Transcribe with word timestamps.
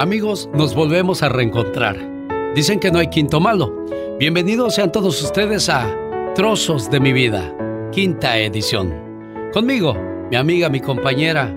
Amigos, 0.00 0.48
nos 0.54 0.74
volvemos 0.74 1.22
a 1.22 1.28
reencontrar. 1.28 1.94
Dicen 2.54 2.80
que 2.80 2.90
no 2.90 3.00
hay 3.00 3.08
quinto 3.08 3.38
malo. 3.38 3.84
Bienvenidos 4.18 4.76
sean 4.76 4.90
todos 4.90 5.22
ustedes 5.22 5.68
a 5.68 5.94
Trozos 6.34 6.90
de 6.90 7.00
mi 7.00 7.12
vida, 7.12 7.54
quinta 7.92 8.38
edición. 8.38 8.94
Conmigo, 9.52 9.94
mi 10.30 10.38
amiga, 10.38 10.70
mi 10.70 10.80
compañera, 10.80 11.54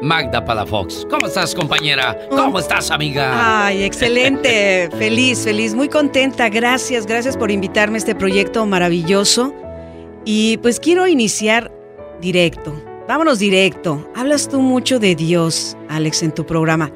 Magda 0.00 0.42
Palafox. 0.42 1.06
¿Cómo 1.10 1.26
estás, 1.26 1.54
compañera? 1.54 2.16
¿Cómo 2.30 2.60
estás, 2.60 2.90
amiga? 2.90 3.66
Ay, 3.66 3.82
excelente. 3.82 4.88
feliz, 4.98 5.44
feliz, 5.44 5.74
muy 5.74 5.90
contenta. 5.90 6.48
Gracias, 6.48 7.04
gracias 7.04 7.36
por 7.36 7.50
invitarme 7.50 7.96
a 7.96 7.98
este 7.98 8.14
proyecto 8.14 8.64
maravilloso. 8.64 9.52
Y 10.24 10.56
pues 10.62 10.80
quiero 10.80 11.06
iniciar 11.06 11.70
directo. 12.22 12.72
Vámonos 13.06 13.38
directo. 13.38 14.10
Hablas 14.14 14.48
tú 14.48 14.62
mucho 14.62 14.98
de 14.98 15.14
Dios, 15.14 15.76
Alex, 15.90 16.22
en 16.22 16.32
tu 16.32 16.46
programa. 16.46 16.90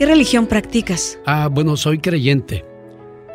¿Qué 0.00 0.06
religión 0.06 0.46
practicas? 0.46 1.18
Ah, 1.26 1.50
bueno, 1.52 1.76
soy 1.76 1.98
creyente. 1.98 2.64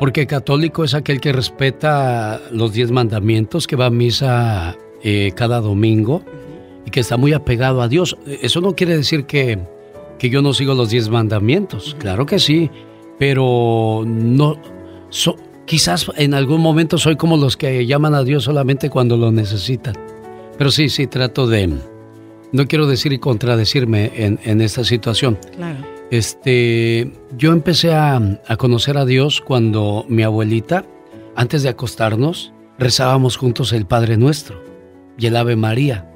Porque 0.00 0.26
católico 0.26 0.82
es 0.82 0.94
aquel 0.94 1.20
que 1.20 1.32
respeta 1.32 2.42
los 2.50 2.72
diez 2.72 2.90
mandamientos, 2.90 3.68
que 3.68 3.76
va 3.76 3.86
a 3.86 3.90
misa 3.90 4.76
eh, 5.04 5.30
cada 5.36 5.60
domingo 5.60 6.24
y 6.84 6.90
que 6.90 6.98
está 6.98 7.16
muy 7.16 7.34
apegado 7.34 7.82
a 7.82 7.88
Dios. 7.88 8.16
Eso 8.42 8.60
no 8.60 8.74
quiere 8.74 8.96
decir 8.96 9.26
que, 9.26 9.60
que 10.18 10.28
yo 10.28 10.42
no 10.42 10.52
sigo 10.54 10.74
los 10.74 10.90
diez 10.90 11.08
mandamientos, 11.08 11.94
claro 12.00 12.26
que 12.26 12.40
sí, 12.40 12.68
pero 13.16 14.02
no, 14.04 14.60
quizás 15.66 16.10
en 16.16 16.34
algún 16.34 16.62
momento 16.62 16.98
soy 16.98 17.14
como 17.14 17.36
los 17.36 17.56
que 17.56 17.86
llaman 17.86 18.14
a 18.14 18.24
Dios 18.24 18.42
solamente 18.42 18.90
cuando 18.90 19.16
lo 19.16 19.30
necesitan. 19.30 19.94
Pero 20.58 20.72
sí, 20.72 20.88
sí, 20.88 21.06
trato 21.06 21.46
de, 21.46 21.68
no 22.50 22.66
quiero 22.66 22.88
decir 22.88 23.12
y 23.12 23.20
contradecirme 23.20 24.10
en, 24.16 24.40
en 24.42 24.60
esta 24.60 24.82
situación. 24.82 25.38
Claro. 25.54 25.95
Este, 26.10 27.10
yo 27.36 27.52
empecé 27.52 27.92
a, 27.92 28.38
conocer 28.58 28.96
a 28.96 29.04
Dios 29.04 29.40
cuando 29.40 30.06
mi 30.08 30.22
abuelita, 30.22 30.84
antes 31.34 31.62
de 31.62 31.68
acostarnos, 31.68 32.52
rezábamos 32.78 33.36
juntos 33.36 33.72
el 33.72 33.86
Padre 33.86 34.16
Nuestro 34.16 34.62
y 35.18 35.26
el 35.26 35.36
Ave 35.36 35.56
María. 35.56 36.08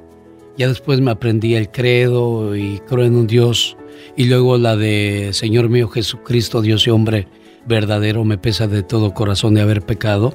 Ya 0.56 0.68
después 0.68 1.00
me 1.00 1.10
aprendí 1.10 1.54
el 1.54 1.70
credo 1.70 2.54
y 2.54 2.80
creo 2.86 3.04
en 3.04 3.16
un 3.16 3.26
Dios. 3.26 3.76
Y 4.16 4.26
luego 4.26 4.58
la 4.58 4.76
de 4.76 5.30
Señor 5.32 5.68
mío 5.68 5.88
Jesucristo, 5.88 6.62
Dios 6.62 6.86
y 6.86 6.90
hombre 6.90 7.26
verdadero, 7.66 8.24
me 8.24 8.38
pesa 8.38 8.66
de 8.68 8.82
todo 8.82 9.12
corazón 9.12 9.54
de 9.54 9.62
haber 9.62 9.82
pecado. 9.82 10.34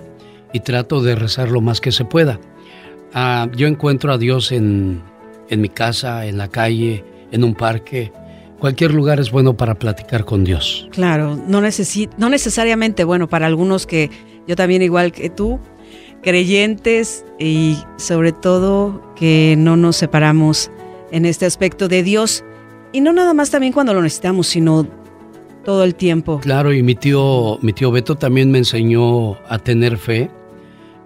Y 0.52 0.62
trato 0.62 1.02
de 1.02 1.16
rezar 1.16 1.50
lo 1.50 1.62
más 1.62 1.80
que 1.80 1.92
se 1.92 2.06
pueda. 2.06 2.40
Ah, 3.14 3.50
yo 3.56 3.68
encuentro 3.68 4.12
a 4.12 4.18
Dios 4.18 4.52
en, 4.52 5.02
en 5.50 5.62
mi 5.62 5.70
casa, 5.70 6.26
en 6.26 6.38
la 6.38 6.50
calle, 6.50 7.04
en 7.32 7.44
un 7.44 7.56
parque, 7.56 8.12
cualquier 8.60 8.94
lugar 8.94 9.20
es 9.20 9.32
bueno 9.32 9.56
para 9.56 9.76
platicar 9.76 10.26
con 10.26 10.44
Dios. 10.44 10.88
Claro, 10.92 11.36
no, 11.48 11.62
no 11.62 12.30
necesariamente, 12.30 13.04
bueno, 13.04 13.28
para 13.28 13.46
algunos 13.46 13.86
que 13.86 14.10
yo 14.48 14.56
también 14.56 14.82
igual 14.82 15.12
que 15.12 15.30
tú, 15.30 15.60
creyentes 16.22 17.26
y 17.40 17.78
sobre 17.98 18.32
todo 18.32 19.02
que 19.16 19.56
no 19.58 19.78
nos 19.78 19.96
separamos 19.98 20.72
en 21.12 21.26
este 21.26 21.46
aspecto 21.46 21.88
de 21.88 22.04
Dios 22.04 22.44
y 22.92 23.02
no 23.02 23.14
nada 23.14 23.34
más 23.34 23.52
también 23.52 23.74
cuando 23.74 23.94
lo 23.94 24.02
necesitamos, 24.02 24.48
sino 24.48 24.88
todo 25.64 25.84
el 25.84 25.96
tiempo. 25.96 26.40
Claro, 26.40 26.74
y 26.74 26.82
mi 26.82 26.96
tío, 26.96 27.60
mi 27.62 27.74
tío 27.74 27.92
Beto 27.92 28.16
también 28.16 28.52
me 28.52 28.60
enseñó 28.60 29.34
a 29.50 29.60
tener 29.60 29.98
fe. 29.98 30.30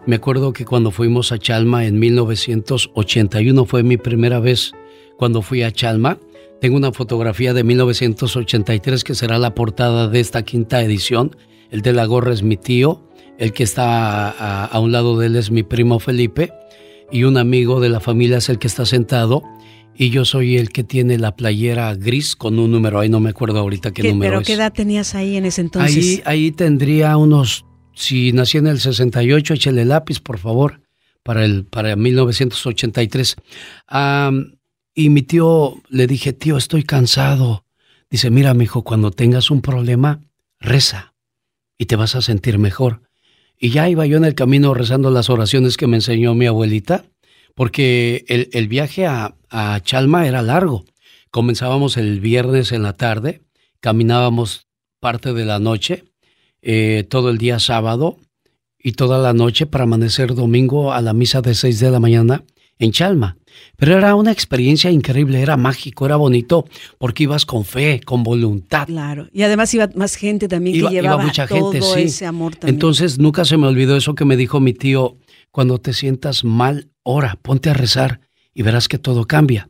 Me 0.06 0.16
acuerdo 0.18 0.54
que 0.54 0.66
cuando 0.66 0.92
fuimos 0.92 1.32
a 1.32 1.40
Chalma 1.40 1.86
en 1.86 2.00
1981 2.00 3.66
fue 3.66 3.84
mi 3.84 3.98
primera 3.98 4.40
vez 4.40 4.74
cuando 5.18 5.42
fui 5.42 5.64
a 5.64 5.72
Chalma 5.72 6.18
tengo 6.60 6.78
una 6.78 6.92
fotografía 6.92 7.54
de 7.54 7.64
1983 7.64 9.04
que 9.04 9.16
será 9.16 9.38
la 9.38 9.56
portada 9.56 10.08
de 10.08 10.20
esta 10.20 10.44
quinta 10.44 10.82
edición. 10.82 11.36
El 11.72 11.82
de 11.82 11.94
la 11.94 12.06
gorra 12.06 12.34
es 12.34 12.44
mi 12.44 12.58
tío, 12.58 13.08
el 13.38 13.54
que 13.54 13.64
está 13.64 14.30
a, 14.66 14.80
un 14.80 14.92
lado 14.92 15.18
de 15.18 15.28
él 15.28 15.36
es 15.36 15.52
mi 15.52 15.64
primo 15.64 16.00
Felipe 16.00 16.52
y 17.12 17.24
un 17.24 17.38
amigo 17.38 17.80
de 17.80 17.90
la 17.90 18.00
familia 18.00 18.38
es 18.38 18.50
el 18.50 18.60
que 18.60 18.68
está 18.68 18.86
sentado 18.86 19.44
y 19.96 20.10
yo 20.10 20.26
soy 20.26 20.58
el 20.58 20.70
que 20.70 20.84
tiene 20.84 21.18
la 21.18 21.36
playera 21.36 21.94
gris 21.96 22.36
con 22.36 22.58
un 22.58 22.72
número, 22.72 23.00
ahí 23.00 23.10
no 23.10 23.20
me 23.20 23.30
acuerdo 23.30 23.60
ahorita 23.60 23.92
qué, 23.92 24.04
número 24.04 24.32
¿Pero 24.32 24.46
qué 24.46 24.54
edad 24.54 24.74
tenías 24.74 25.14
ahí 25.14 25.36
en 25.36 25.46
ese 25.46 25.62
entonces? 25.62 25.96
Ahí, 25.96 26.22
ahí 26.26 26.52
tendría 26.52 27.18
unos, 27.18 27.66
si 27.94 28.32
nací 28.32 28.58
en 28.58 28.68
el 28.68 28.80
68, 28.80 29.54
échale 29.54 29.86
lápiz 29.86 30.20
por 30.20 30.38
favor, 30.38 30.82
para, 31.24 31.46
el, 31.46 31.66
para 31.66 31.96
1983. 31.96 33.36
Y 35.00 35.10
mi 35.10 35.22
tío 35.22 35.82
le 35.88 36.08
dije, 36.08 36.34
tío, 36.34 36.58
estoy 36.58 36.84
cansado. 36.84 37.64
Dice, 38.10 38.32
mira, 38.32 38.54
hijo, 38.62 38.84
cuando 38.84 39.12
tengas 39.12 39.50
un 39.50 39.62
problema, 39.62 40.20
reza 40.60 41.14
y 41.78 41.86
te 41.86 41.96
vas 41.96 42.16
a 42.16 42.22
sentir 42.22 42.60
mejor. 42.60 43.04
Y 43.58 43.70
ya 43.70 43.88
iba 43.88 44.06
yo 44.06 44.18
en 44.18 44.26
el 44.26 44.36
camino 44.36 44.74
rezando 44.74 45.10
las 45.10 45.30
oraciones 45.30 45.78
que 45.78 45.88
me 45.88 45.96
enseñó 45.96 46.36
mi 46.36 46.48
abuelita, 46.48 47.06
porque 47.56 48.26
el, 48.28 48.68
viaje 48.68 49.06
a, 49.06 49.36
Chalma 49.86 50.28
era 50.28 50.42
largo. 50.42 50.84
Comenzábamos 51.32 51.96
el 51.96 52.20
viernes 52.20 52.74
en 52.74 52.84
la 52.84 52.92
tarde, 52.92 53.40
caminábamos 53.80 54.68
parte 55.00 55.32
de 55.32 55.46
la 55.46 55.60
noche, 55.60 56.04
eh, 56.62 57.06
todo 57.10 57.30
el 57.30 57.38
día 57.38 57.60
sábado 57.60 58.18
y 58.78 58.92
toda 58.92 59.20
la 59.20 59.32
noche 59.32 59.66
para 59.66 59.86
amanecer 59.86 60.36
domingo 60.36 60.92
a 60.92 61.02
la 61.02 61.14
misa 61.14 61.40
de 61.42 61.56
6 61.56 61.80
de 61.80 61.90
la 61.90 62.02
mañana 62.02 62.44
en 62.80 62.92
Chalma. 62.92 63.38
Pero 63.76 63.98
era 63.98 64.16
una 64.16 64.32
experiencia 64.32 64.90
increíble, 64.90 65.42
era 65.42 65.58
mágico, 65.58 66.06
era 66.06 66.16
bonito, 66.16 66.66
porque 66.98 67.24
ibas 67.24 67.46
con 67.46 67.66
fe, 67.66 68.02
con 68.04 68.24
voluntad. 68.24 68.88
Claro, 68.88 69.28
y 69.32 69.44
además 69.44 69.74
iba 69.74 69.90
más 69.96 70.16
gente 70.16 70.48
también 70.48 70.82
que 70.82 70.90
llevaba 70.90 71.24
mucha 71.24 71.46
gente, 71.46 71.82
sí. 71.82 72.02
ese 72.02 72.26
amor 72.26 72.56
también. 72.56 72.76
Entonces 72.76 73.20
nunca 73.20 73.46
se 73.46 73.58
me 73.58 73.68
olvidó 73.68 73.96
eso 73.96 74.16
que 74.16 74.26
me 74.26 74.38
dijo 74.38 74.60
mi 74.60 74.74
tío, 74.74 75.18
cuando 75.52 75.78
te 75.80 75.94
sientas 75.94 76.44
mal, 76.44 76.90
ora, 77.04 77.38
ponte 77.42 77.70
a 77.70 77.74
rezar 77.74 78.22
y 78.54 78.64
verás 78.64 78.88
que 78.88 78.98
todo 78.98 79.26
cambia. 79.26 79.70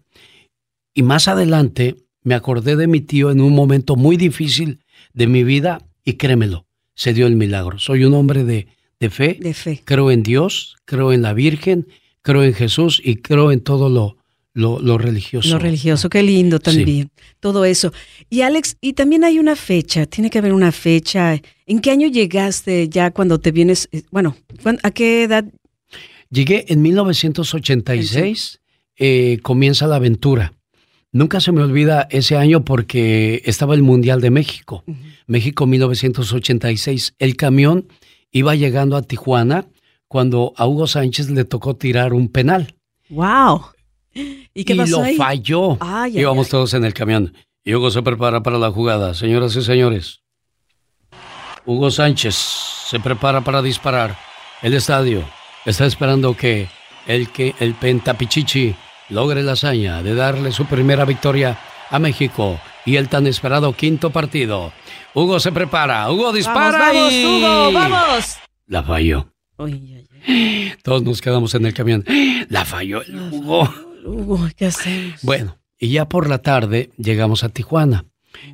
Y 0.94 1.04
más 1.04 1.28
adelante 1.28 1.96
me 2.24 2.36
acordé 2.36 2.76
de 2.76 2.88
mi 2.88 3.02
tío 3.02 3.32
en 3.32 3.42
un 3.42 3.54
momento 3.54 3.96
muy 3.96 4.18
difícil 4.18 4.80
de 5.14 5.28
mi 5.28 5.44
vida 5.44 5.82
y 6.04 6.14
créemelo, 6.14 6.66
se 6.96 7.14
dio 7.14 7.28
el 7.28 7.36
milagro. 7.36 7.80
Soy 7.80 8.04
un 8.04 8.14
hombre 8.14 8.44
de, 8.44 8.68
de 9.00 9.10
fe, 9.10 9.38
de 9.40 9.54
fe. 9.54 9.82
Creo 9.86 10.12
en 10.12 10.22
Dios, 10.22 10.76
creo 10.86 11.14
en 11.14 11.22
la 11.22 11.34
Virgen 11.34 11.88
creo 12.22 12.44
en 12.44 12.54
Jesús 12.54 13.02
y 13.04 13.18
creo 13.18 13.52
en 13.52 13.62
todo 13.62 13.90
lo, 13.90 14.18
lo, 14.54 14.98
religioso. 14.98 15.50
Lo 15.50 15.60
religioso, 15.60 16.10
qué 16.10 16.24
lindo 16.24 16.60
también. 16.60 17.10
Todo 17.40 17.66
eso. 17.66 17.94
Y 18.30 18.42
Alex, 18.42 18.78
y 18.82 18.94
también 18.94 19.24
hay 19.24 19.40
una 19.40 19.56
fecha, 19.56 20.06
tiene 20.06 20.30
que 20.30 20.40
haber 20.40 20.54
una 20.54 20.72
fecha. 20.72 21.40
¿En 21.66 21.80
qué 21.80 21.92
año 21.92 22.08
llegaste 22.08 22.90
ya 22.90 23.12
cuando 23.12 23.40
te 23.40 23.52
vienes? 23.52 23.90
Eh, 23.92 24.04
bueno, 24.12 24.36
¿a 24.84 24.92
qué 24.92 25.24
edad? 25.24 25.46
Llegué 26.30 26.66
en 26.68 26.82
1986, 26.82 28.60
eh, 28.98 29.40
comienza 29.42 29.88
la 29.88 29.96
aventura. 29.96 30.54
Nunca 31.12 31.40
se 31.42 31.52
me 31.52 31.64
olvida 31.64 32.08
ese 32.12 32.36
año 32.36 32.64
porque 32.64 33.42
estaba 33.46 33.74
el 33.74 33.82
Mundial 33.82 34.22
de 34.22 34.30
México. 34.30 34.84
México 35.26 35.66
1986. 35.66 37.16
El 37.18 37.36
camión 37.36 37.88
iba 38.32 38.56
llegando 38.56 38.96
a 38.96 39.02
Tijuana 39.02 39.66
cuando 40.10 40.54
a 40.58 40.68
Hugo 40.68 40.88
Sánchez 40.88 41.30
le 41.30 41.46
tocó 41.46 41.76
tirar 41.76 42.14
un 42.14 42.28
penal. 42.28 42.76
¡Wow! 43.10 43.68
¿Y 44.14 44.66
qué 44.66 44.76
lo 44.76 44.86
falló. 45.16 45.78
Íbamos 46.12 46.50
todos 46.50 46.74
en 46.74 46.84
el 46.84 46.94
camión. 46.94 47.34
Y 47.64 47.76
Hugo 47.76 47.92
se 47.92 48.02
prepara 48.02 48.42
para 48.42 48.58
la 48.58 48.72
jugada. 48.72 49.14
Señoras 49.14 49.56
y 49.56 49.62
señores, 49.62 50.22
Hugo 51.66 51.92
Sánchez 51.92 52.36
se 52.36 53.00
prepara 53.00 53.42
para 53.42 53.62
disparar. 53.62 54.18
El 54.64 54.74
estadio 54.74 55.24
está 55.66 55.86
esperando 55.86 56.36
que 56.36 56.68
el, 57.06 57.30
que 57.32 57.54
el 57.60 57.76
Pentapichichi 57.76 58.76
logre 59.10 59.44
la 59.44 59.52
hazaña 59.52 60.02
de 60.02 60.16
darle 60.16 60.52
su 60.52 60.66
primera 60.66 61.06
victoria 61.06 61.60
a 61.92 62.00
México 62.00 62.60
y 62.84 62.96
el 62.96 63.10
tan 63.10 63.28
esperado 63.28 63.74
quinto 63.74 64.10
partido. 64.10 64.74
Hugo 65.14 65.40
se 65.40 65.52
prepara, 65.52 66.12
Hugo 66.12 66.34
dispara 66.34 66.80
vamos, 66.80 67.14
Hugo, 67.14 67.72
vamos. 67.72 68.38
La 68.66 68.84
falló. 68.84 69.28
Todos 70.84 71.04
nos 71.04 71.22
quedamos 71.22 71.54
en 71.54 71.66
el 71.66 71.74
camión. 71.74 72.06
La 72.48 72.64
falló 72.64 73.02
el 73.02 73.16
Hugo. 73.16 73.70
Hugo, 74.06 74.48
¿qué 74.56 74.68
hacemos? 74.68 75.22
Bueno, 75.24 75.58
y 75.78 75.90
ya 75.90 76.08
por 76.08 76.30
la 76.30 76.42
tarde 76.42 76.92
llegamos 76.98 77.44
a 77.44 77.50
Tijuana. 77.50 78.06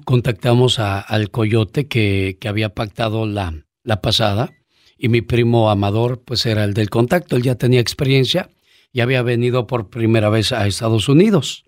Contactamos 0.04 0.80
al 0.80 1.30
coyote 1.30 1.88
que, 1.88 2.38
había 2.48 2.70
pactado 2.70 3.28
la, 3.28 3.66
la 3.84 4.02
pasada 4.02 4.52
y 4.98 5.10
mi 5.10 5.22
primo 5.22 5.70
Amador 5.70 6.24
pues 6.24 6.46
era 6.48 6.64
el 6.64 6.74
del 6.74 6.90
contacto. 6.90 7.36
Él 7.36 7.44
ya 7.44 7.56
tenía 7.56 7.82
experiencia 7.82 8.50
y 8.92 9.02
había 9.02 9.22
venido 9.22 9.68
por 9.68 9.90
primera 9.90 10.30
vez 10.30 10.52
a 10.54 10.66
Estados 10.66 11.08
Unidos. 11.08 11.66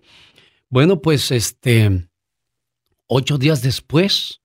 Bueno, 0.68 1.00
pues 1.00 1.30
este, 1.30 2.08
ocho 3.06 3.38
días 3.38 3.62
después 3.62 4.40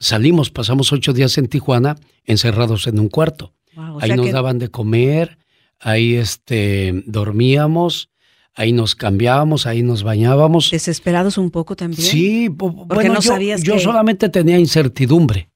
salimos, 0.00 0.50
pasamos 0.50 0.92
ocho 0.92 1.12
días 1.12 1.38
en 1.38 1.46
Tijuana 1.46 1.96
encerrados 2.24 2.88
en 2.88 2.98
un 2.98 3.08
cuarto 3.08 3.54
ahí 4.00 4.12
nos 4.12 4.30
daban 4.32 4.58
de 4.58 4.68
comer, 4.68 5.38
ahí 5.78 6.14
este, 6.14 7.02
dormíamos, 7.06 8.10
ahí 8.54 8.72
nos 8.72 8.94
cambiábamos, 8.94 9.66
ahí 9.66 9.82
nos 9.82 10.02
bañábamos. 10.02 10.70
Desesperados 10.70 11.38
un 11.38 11.50
poco 11.50 11.76
también. 11.76 12.02
Sí, 12.02 12.48
bueno, 12.48 13.14
no 13.14 13.20
yo, 13.20 13.56
yo 13.58 13.78
solamente 13.78 14.28
tenía 14.28 14.58
incertidumbre. 14.58 15.50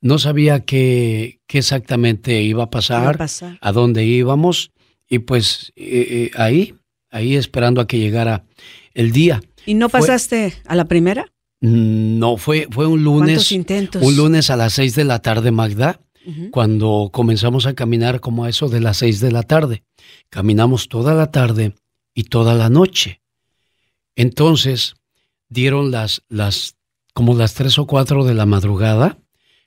No 0.00 0.18
sabía 0.18 0.60
qué, 0.60 1.40
exactamente 1.48 2.42
iba 2.42 2.64
a, 2.64 2.70
pasar, 2.70 3.18
a 3.60 3.72
dónde 3.72 4.04
íbamos, 4.04 4.70
y 5.08 5.20
pues 5.20 5.72
eh, 5.76 6.06
eh, 6.10 6.30
ahí, 6.36 6.74
ahí 7.10 7.36
esperando 7.36 7.80
a 7.80 7.86
que 7.86 7.98
llegara 7.98 8.44
el 8.94 9.12
día. 9.12 9.40
¿Y 9.64 9.74
no 9.74 9.88
pasaste 9.88 10.54
a 10.66 10.76
la 10.76 10.84
primera? 10.84 11.32
Mm, 11.60 12.18
no, 12.18 12.36
fue, 12.36 12.68
fue 12.70 12.86
un 12.86 13.02
lunes. 13.02 13.50
intentos? 13.52 14.02
Un 14.02 14.16
lunes 14.16 14.50
a 14.50 14.56
las 14.56 14.74
seis 14.74 14.94
de 14.94 15.04
la 15.04 15.20
tarde, 15.20 15.50
Magda, 15.50 16.00
cuando 16.50 17.10
comenzamos 17.12 17.66
a 17.66 17.74
caminar 17.74 18.20
como 18.20 18.44
a 18.44 18.48
eso 18.48 18.68
de 18.68 18.80
las 18.80 18.98
seis 18.98 19.20
de 19.20 19.30
la 19.30 19.42
tarde. 19.42 19.84
Caminamos 20.28 20.88
toda 20.88 21.14
la 21.14 21.30
tarde 21.30 21.74
y 22.14 22.24
toda 22.24 22.54
la 22.54 22.68
noche. 22.68 23.20
Entonces, 24.16 24.96
dieron 25.48 25.90
las, 25.90 26.22
las, 26.28 26.76
como 27.14 27.34
las 27.34 27.54
tres 27.54 27.78
o 27.78 27.86
cuatro 27.86 28.24
de 28.24 28.34
la 28.34 28.46
madrugada, 28.46 29.18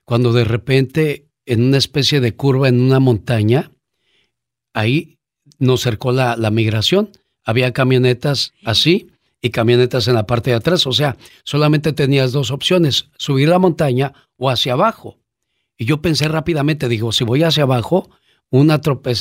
cuando 0.04 0.32
de 0.32 0.44
repente, 0.44 1.28
en 1.46 1.62
una 1.62 1.78
especie 1.78 2.20
de 2.20 2.34
curva 2.34 2.68
en 2.68 2.80
una 2.80 3.00
montaña, 3.00 3.70
ahí 4.74 5.18
nos 5.58 5.82
cercó 5.82 6.12
la, 6.12 6.36
la 6.36 6.50
migración. 6.50 7.12
Había 7.44 7.72
camionetas 7.72 8.52
así 8.64 9.10
y 9.40 9.50
camionetas 9.50 10.08
en 10.08 10.14
la 10.14 10.26
parte 10.26 10.50
de 10.50 10.56
atrás. 10.56 10.86
O 10.86 10.92
sea, 10.92 11.16
solamente 11.44 11.92
tenías 11.92 12.32
dos 12.32 12.50
opciones, 12.50 13.08
subir 13.16 13.48
la 13.48 13.58
montaña 13.58 14.12
o 14.36 14.50
hacia 14.50 14.72
abajo. 14.72 15.19
Y 15.80 15.86
yo 15.86 16.02
pensé 16.02 16.28
rápidamente, 16.28 16.90
digo, 16.90 17.10
si 17.10 17.24
voy 17.24 17.42
hacia 17.42 17.62
abajo, 17.62 18.10
una 18.50 18.78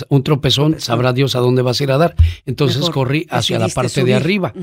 un 0.10 0.24
tropezón, 0.24 0.82
sabrá 0.82 1.14
Dios 1.14 1.38
a 1.38 1.40
dónde 1.40 1.62
vas 1.62 1.80
a 1.80 1.84
ir 1.86 1.92
a 1.94 1.98
dar. 1.98 2.16
Entonces 2.46 2.90
corrí 2.90 3.26
hacia 3.30 3.58
la 3.60 3.70
parte 3.70 4.04
de 4.04 4.14
arriba. 4.14 4.54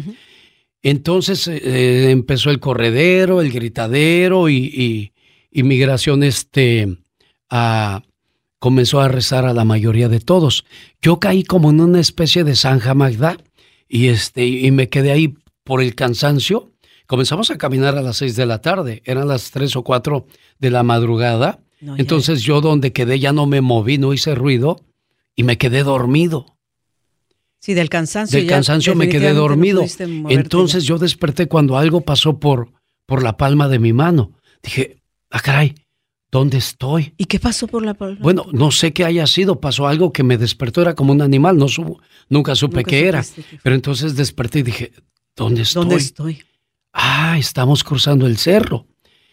Entonces 0.82 1.48
eh, 1.48 1.58
eh, 1.64 2.10
empezó 2.10 2.50
el 2.50 2.60
corredero, 2.60 3.40
el 3.40 3.50
gritadero 3.50 4.50
y, 4.50 5.10
y, 5.50 5.62
migración 5.62 6.22
este, 6.22 6.98
comenzó 8.58 9.00
a 9.00 9.08
rezar 9.08 9.46
a 9.46 9.54
la 9.54 9.64
mayoría 9.64 10.10
de 10.10 10.20
todos. 10.20 10.66
Yo 11.00 11.18
caí 11.18 11.44
como 11.44 11.70
en 11.70 11.80
una 11.80 12.00
especie 12.00 12.44
de 12.44 12.56
zanja 12.56 12.92
Magda 12.92 13.38
y, 13.88 14.08
este, 14.08 14.44
y 14.46 14.70
me 14.70 14.90
quedé 14.90 15.12
ahí 15.12 15.34
por 15.64 15.80
el 15.80 15.94
cansancio, 15.94 16.72
comenzamos 17.06 17.50
a 17.50 17.56
caminar 17.56 17.96
a 17.96 18.02
las 18.02 18.18
seis 18.18 18.36
de 18.36 18.44
la 18.44 18.60
tarde, 18.60 19.00
eran 19.06 19.28
las 19.28 19.50
tres 19.50 19.76
o 19.76 19.82
cuatro 19.82 20.26
de 20.58 20.70
la 20.70 20.82
madrugada. 20.82 21.62
Entonces 21.80 22.42
yo 22.42 22.60
donde 22.60 22.92
quedé 22.92 23.18
ya 23.18 23.32
no 23.32 23.46
me 23.46 23.60
moví, 23.60 23.98
no 23.98 24.12
hice 24.12 24.34
ruido 24.34 24.80
y 25.34 25.42
me 25.42 25.58
quedé 25.58 25.82
dormido. 25.82 26.56
Sí, 27.60 27.74
del 27.74 27.88
cansancio. 27.88 28.38
Del 28.38 28.48
cansancio 28.48 28.94
me 28.94 29.08
quedé 29.08 29.32
dormido. 29.32 29.84
Entonces 30.28 30.84
yo 30.84 30.98
desperté 30.98 31.48
cuando 31.48 31.76
algo 31.76 32.00
pasó 32.00 32.38
por, 32.38 32.72
por 33.06 33.22
la 33.22 33.36
palma 33.36 33.68
de 33.68 33.78
mi 33.78 33.92
mano. 33.92 34.32
Dije, 34.62 35.02
ah, 35.30 35.40
caray, 35.40 35.74
¿dónde 36.30 36.58
estoy? 36.58 37.14
¿Y 37.16 37.24
qué 37.24 37.38
pasó 37.38 37.66
por 37.66 37.84
la 37.84 37.94
palma? 37.94 38.18
Bueno, 38.20 38.46
no 38.52 38.70
sé 38.70 38.92
qué 38.92 39.04
haya 39.04 39.26
sido. 39.26 39.60
Pasó 39.60 39.86
algo 39.86 40.12
que 40.12 40.22
me 40.22 40.38
despertó, 40.38 40.82
era 40.82 40.94
como 40.94 41.12
un 41.12 41.22
animal, 41.22 41.56
no 41.56 41.66
nunca 42.28 42.54
supe 42.54 42.84
qué 42.84 43.08
era. 43.08 43.24
Pero 43.62 43.74
entonces 43.74 44.16
desperté 44.16 44.60
y 44.60 44.62
dije, 44.62 44.92
¿Dónde 45.36 45.62
estoy? 45.62 45.80
¿Dónde 45.82 45.96
estoy? 45.96 46.42
Ah, 46.92 47.36
estamos 47.38 47.84
cruzando 47.84 48.26
el 48.26 48.38
cerro. 48.38 48.86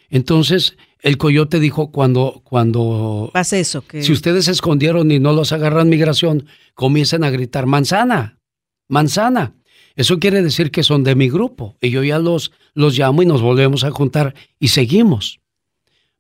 Entonces, 0.10 0.76
el 1.04 1.18
coyote 1.18 1.60
dijo 1.60 1.92
cuando, 1.92 2.42
cuando... 2.46 3.30
Pasa 3.34 3.58
eso, 3.58 3.86
que... 3.86 4.02
Si 4.02 4.14
ustedes 4.14 4.46
se 4.46 4.52
escondieron 4.52 5.12
y 5.12 5.20
no 5.20 5.34
los 5.34 5.52
agarran 5.52 5.90
migración, 5.90 6.48
comiencen 6.74 7.26
a 7.26 7.30
gritar, 7.30 7.66
manzana, 7.66 8.40
manzana. 8.88 9.54
Eso 9.96 10.18
quiere 10.18 10.42
decir 10.42 10.72
que 10.72 10.82
son 10.82 11.04
de 11.04 11.16
mi 11.16 11.30
grupo. 11.30 11.76
Y 11.82 11.90
yo 11.90 12.04
ya 12.04 12.20
los, 12.20 12.54
los 12.74 12.98
llamo 12.98 13.22
y 13.22 13.26
nos 13.26 13.42
volvemos 13.42 13.84
a 13.84 13.92
juntar 13.92 14.34
y 14.60 14.70
seguimos. 14.70 15.42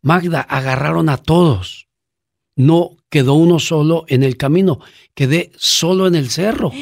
Magda, 0.01 0.41
agarraron 0.41 1.07
a 1.07 1.15
todos. 1.15 1.87
No 2.57 2.97
quedó 3.09 3.35
uno 3.35 3.59
solo 3.59 4.03
en 4.09 4.21
el 4.21 4.35
camino, 4.35 4.79
quedé 5.15 5.51
solo 5.55 6.07
en 6.07 6.15
el 6.15 6.29
cerro. 6.29 6.73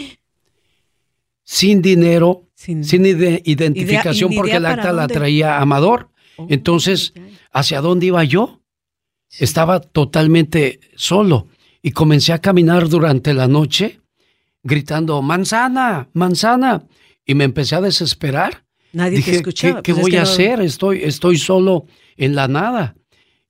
Sin 1.43 1.83
dinero, 1.83 2.47
sin, 2.55 2.83
identificación 3.05 4.33
porque 4.33 4.55
el 4.55 4.65
acta 4.65 4.91
la 4.91 5.07
traía 5.07 5.59
Amador. 5.59 6.10
Entonces, 6.49 7.13
¿hacia 7.51 7.81
dónde 7.81 8.07
iba 8.07 8.23
yo? 8.23 8.61
Estaba 9.39 9.79
totalmente 9.79 10.79
solo 10.95 11.47
y 11.81 11.91
comencé 11.91 12.33
a 12.33 12.39
caminar 12.39 12.89
durante 12.89 13.33
la 13.33 13.47
noche 13.47 14.01
gritando, 14.63 15.21
manzana, 15.21 16.09
manzana. 16.13 16.83
Y 17.25 17.35
me 17.35 17.43
empecé 17.43 17.75
a 17.75 17.81
desesperar. 17.81 18.65
Nadie 18.93 19.17
Dije, 19.17 19.35
escuchaba. 19.37 19.81
¿qué, 19.81 19.93
pues 19.93 20.03
voy 20.03 20.15
a 20.17 20.23
hacer? 20.23 20.61
Estoy, 20.61 21.03
estoy 21.03 21.37
solo 21.37 21.85
en 22.17 22.35
la 22.35 22.47
nada. 22.47 22.95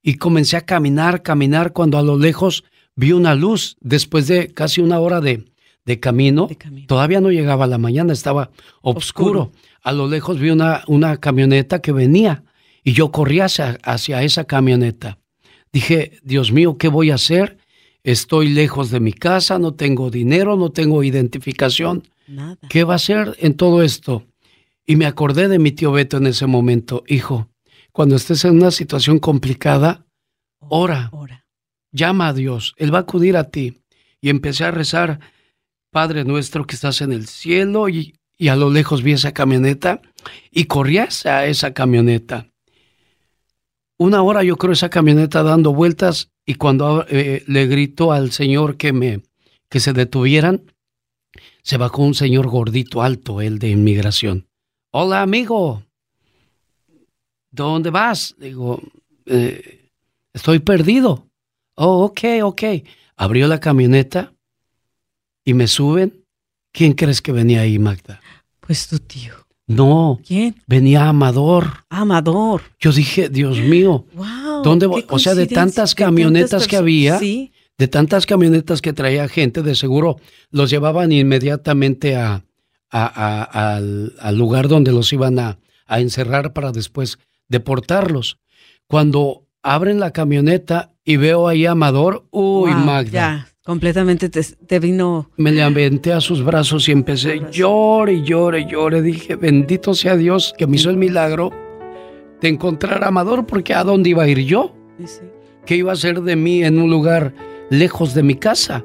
Y 0.02 0.14
comencé 0.14 0.56
a 0.56 0.62
caminar, 0.62 1.22
caminar 1.22 1.72
cuando 1.72 1.98
a 1.98 2.02
lo 2.02 2.18
lejos 2.18 2.64
vi 2.94 3.12
una 3.12 3.34
luz 3.34 3.76
después 3.80 4.26
de 4.26 4.52
casi 4.52 4.80
una 4.80 5.00
hora 5.00 5.20
de, 5.20 5.44
de 5.84 6.00
camino, 6.00 6.48
todavía 6.86 7.20
no 7.20 7.30
llegaba 7.30 7.66
la 7.66 7.78
mañana, 7.78 8.12
estaba 8.12 8.50
oscuro. 8.82 9.52
A 9.82 9.92
lo 9.92 10.08
lejos 10.08 10.38
vi 10.38 10.50
una, 10.50 10.82
una 10.86 11.16
camioneta 11.16 11.80
que 11.80 11.92
venía 11.92 12.44
y 12.84 12.92
yo 12.92 13.10
corrí 13.12 13.40
hacia, 13.40 13.78
hacia 13.82 14.22
esa 14.22 14.44
camioneta. 14.44 15.18
Dije, 15.72 16.20
Dios 16.22 16.52
mío, 16.52 16.76
¿qué 16.78 16.88
voy 16.88 17.10
a 17.10 17.14
hacer? 17.14 17.58
Estoy 18.04 18.48
lejos 18.48 18.90
de 18.90 19.00
mi 19.00 19.12
casa, 19.12 19.58
no 19.58 19.74
tengo 19.74 20.10
dinero, 20.10 20.56
no 20.56 20.70
tengo 20.70 21.02
identificación. 21.02 22.02
Nada. 22.26 22.58
¿Qué 22.68 22.84
va 22.84 22.94
a 22.94 22.96
hacer 22.96 23.36
en 23.38 23.54
todo 23.54 23.82
esto? 23.82 24.26
Y 24.86 24.96
me 24.96 25.06
acordé 25.06 25.48
de 25.48 25.58
mi 25.58 25.72
tío 25.72 25.92
Beto 25.92 26.16
en 26.16 26.26
ese 26.26 26.46
momento. 26.46 27.04
Hijo, 27.06 27.48
cuando 27.92 28.16
estés 28.16 28.44
en 28.44 28.56
una 28.56 28.70
situación 28.70 29.18
complicada, 29.18 30.04
ora. 30.58 31.08
ora. 31.12 31.46
Llama 31.92 32.28
a 32.28 32.32
Dios, 32.32 32.74
Él 32.78 32.92
va 32.92 32.98
a 32.98 33.02
acudir 33.02 33.36
a 33.36 33.50
ti. 33.50 33.78
Y 34.20 34.30
empecé 34.30 34.64
a 34.64 34.70
rezar 34.70 35.20
Padre 35.90 36.24
nuestro 36.24 36.66
que 36.66 36.74
estás 36.74 37.02
en 37.02 37.12
el 37.12 37.26
cielo, 37.26 37.88
y, 37.88 38.14
a 38.48 38.56
lo 38.56 38.70
lejos 38.70 39.02
vi 39.02 39.12
esa 39.12 39.32
camioneta 39.32 40.00
y 40.50 40.64
corrías 40.64 41.26
a 41.26 41.46
esa 41.46 41.74
camioneta. 41.74 42.51
Una 43.98 44.22
hora 44.22 44.42
yo 44.42 44.56
creo 44.56 44.72
esa 44.72 44.88
camioneta 44.88 45.42
dando 45.42 45.72
vueltas 45.72 46.30
y 46.44 46.54
cuando 46.54 47.06
eh, 47.08 47.44
le 47.46 47.66
grito 47.66 48.12
al 48.12 48.32
señor 48.32 48.76
que 48.76 48.92
me 48.92 49.22
que 49.68 49.80
se 49.80 49.94
detuvieran, 49.94 50.70
se 51.62 51.78
bajó 51.78 52.02
un 52.02 52.14
señor 52.14 52.46
gordito 52.48 53.00
alto, 53.00 53.40
el 53.40 53.58
de 53.58 53.70
inmigración. 53.70 54.48
Hola 54.90 55.22
amigo, 55.22 55.82
¿dónde 57.50 57.88
vas? 57.88 58.34
Digo, 58.38 58.82
eh, 59.24 59.88
estoy 60.34 60.58
perdido. 60.58 61.26
Oh, 61.74 62.04
ok, 62.04 62.20
ok. 62.42 62.62
Abrió 63.16 63.46
la 63.46 63.60
camioneta 63.60 64.34
y 65.44 65.54
me 65.54 65.66
suben, 65.66 66.24
¿quién 66.70 66.92
crees 66.92 67.22
que 67.22 67.32
venía 67.32 67.62
ahí, 67.62 67.78
Magda? 67.78 68.20
Pues 68.60 68.88
tu 68.88 68.98
tío. 68.98 69.41
No. 69.66 70.20
¿Quién? 70.26 70.56
Venía 70.66 71.08
Amador. 71.08 71.84
Amador. 71.88 72.62
Yo 72.78 72.92
dije, 72.92 73.28
Dios 73.28 73.58
mío. 73.60 74.06
Wow, 74.14 74.62
¿Dónde 74.62 74.86
voy? 74.86 75.04
O 75.08 75.18
sea, 75.18 75.34
de 75.34 75.46
tantas 75.46 75.94
camionetas 75.94 76.66
que 76.66 76.76
había, 76.76 77.18
de 77.18 77.88
tantas 77.88 78.26
camionetas 78.26 78.82
que 78.82 78.92
traía 78.92 79.28
gente, 79.28 79.62
de 79.62 79.74
seguro 79.74 80.16
los 80.50 80.70
llevaban 80.70 81.12
inmediatamente 81.12 82.16
a, 82.16 82.44
al, 82.90 84.36
lugar 84.36 84.68
donde 84.68 84.92
los 84.92 85.12
iban 85.12 85.38
a, 85.38 85.58
encerrar 85.88 86.52
para 86.52 86.72
después 86.72 87.18
deportarlos. 87.48 88.38
Cuando 88.86 89.46
abren 89.62 90.00
la 90.00 90.10
camioneta 90.10 90.94
y 91.04 91.16
veo 91.16 91.48
ahí 91.48 91.66
a 91.66 91.72
Amador, 91.72 92.26
uy, 92.30 92.70
Magda. 92.70 93.51
Completamente 93.64 94.28
te, 94.28 94.78
vino. 94.80 95.30
Me 95.36 95.52
le 95.52 95.62
aventé 95.62 96.12
a 96.12 96.20
sus 96.20 96.42
brazos 96.42 96.88
y 96.88 96.92
empecé 96.92 97.42
llore, 97.52 98.22
llore, 98.22 98.66
llore. 98.66 99.02
Dije, 99.02 99.36
bendito 99.36 99.94
sea 99.94 100.16
Dios 100.16 100.52
que 100.58 100.66
me 100.66 100.74
hizo 100.74 100.90
el 100.90 100.96
milagro 100.96 101.52
de 102.40 102.48
encontrar 102.48 103.04
a 103.04 103.08
Amador, 103.08 103.46
porque 103.46 103.72
¿a 103.72 103.84
dónde 103.84 104.10
iba 104.10 104.24
a 104.24 104.28
ir 104.28 104.40
yo? 104.40 104.74
¿Qué 105.64 105.76
iba 105.76 105.92
a 105.92 105.96
ser 105.96 106.22
de 106.22 106.34
mí 106.34 106.64
en 106.64 106.80
un 106.80 106.90
lugar 106.90 107.34
lejos 107.70 108.14
de 108.14 108.24
mi 108.24 108.34
casa? 108.34 108.82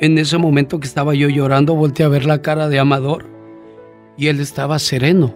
En 0.00 0.16
ese 0.16 0.38
momento 0.38 0.80
que 0.80 0.86
estaba 0.86 1.14
yo 1.14 1.28
llorando, 1.28 1.74
volteé 1.74 2.06
a 2.06 2.08
ver 2.08 2.24
la 2.24 2.40
cara 2.40 2.70
de 2.70 2.78
Amador 2.78 3.26
y 4.16 4.28
él 4.28 4.40
estaba 4.40 4.78
sereno. 4.78 5.34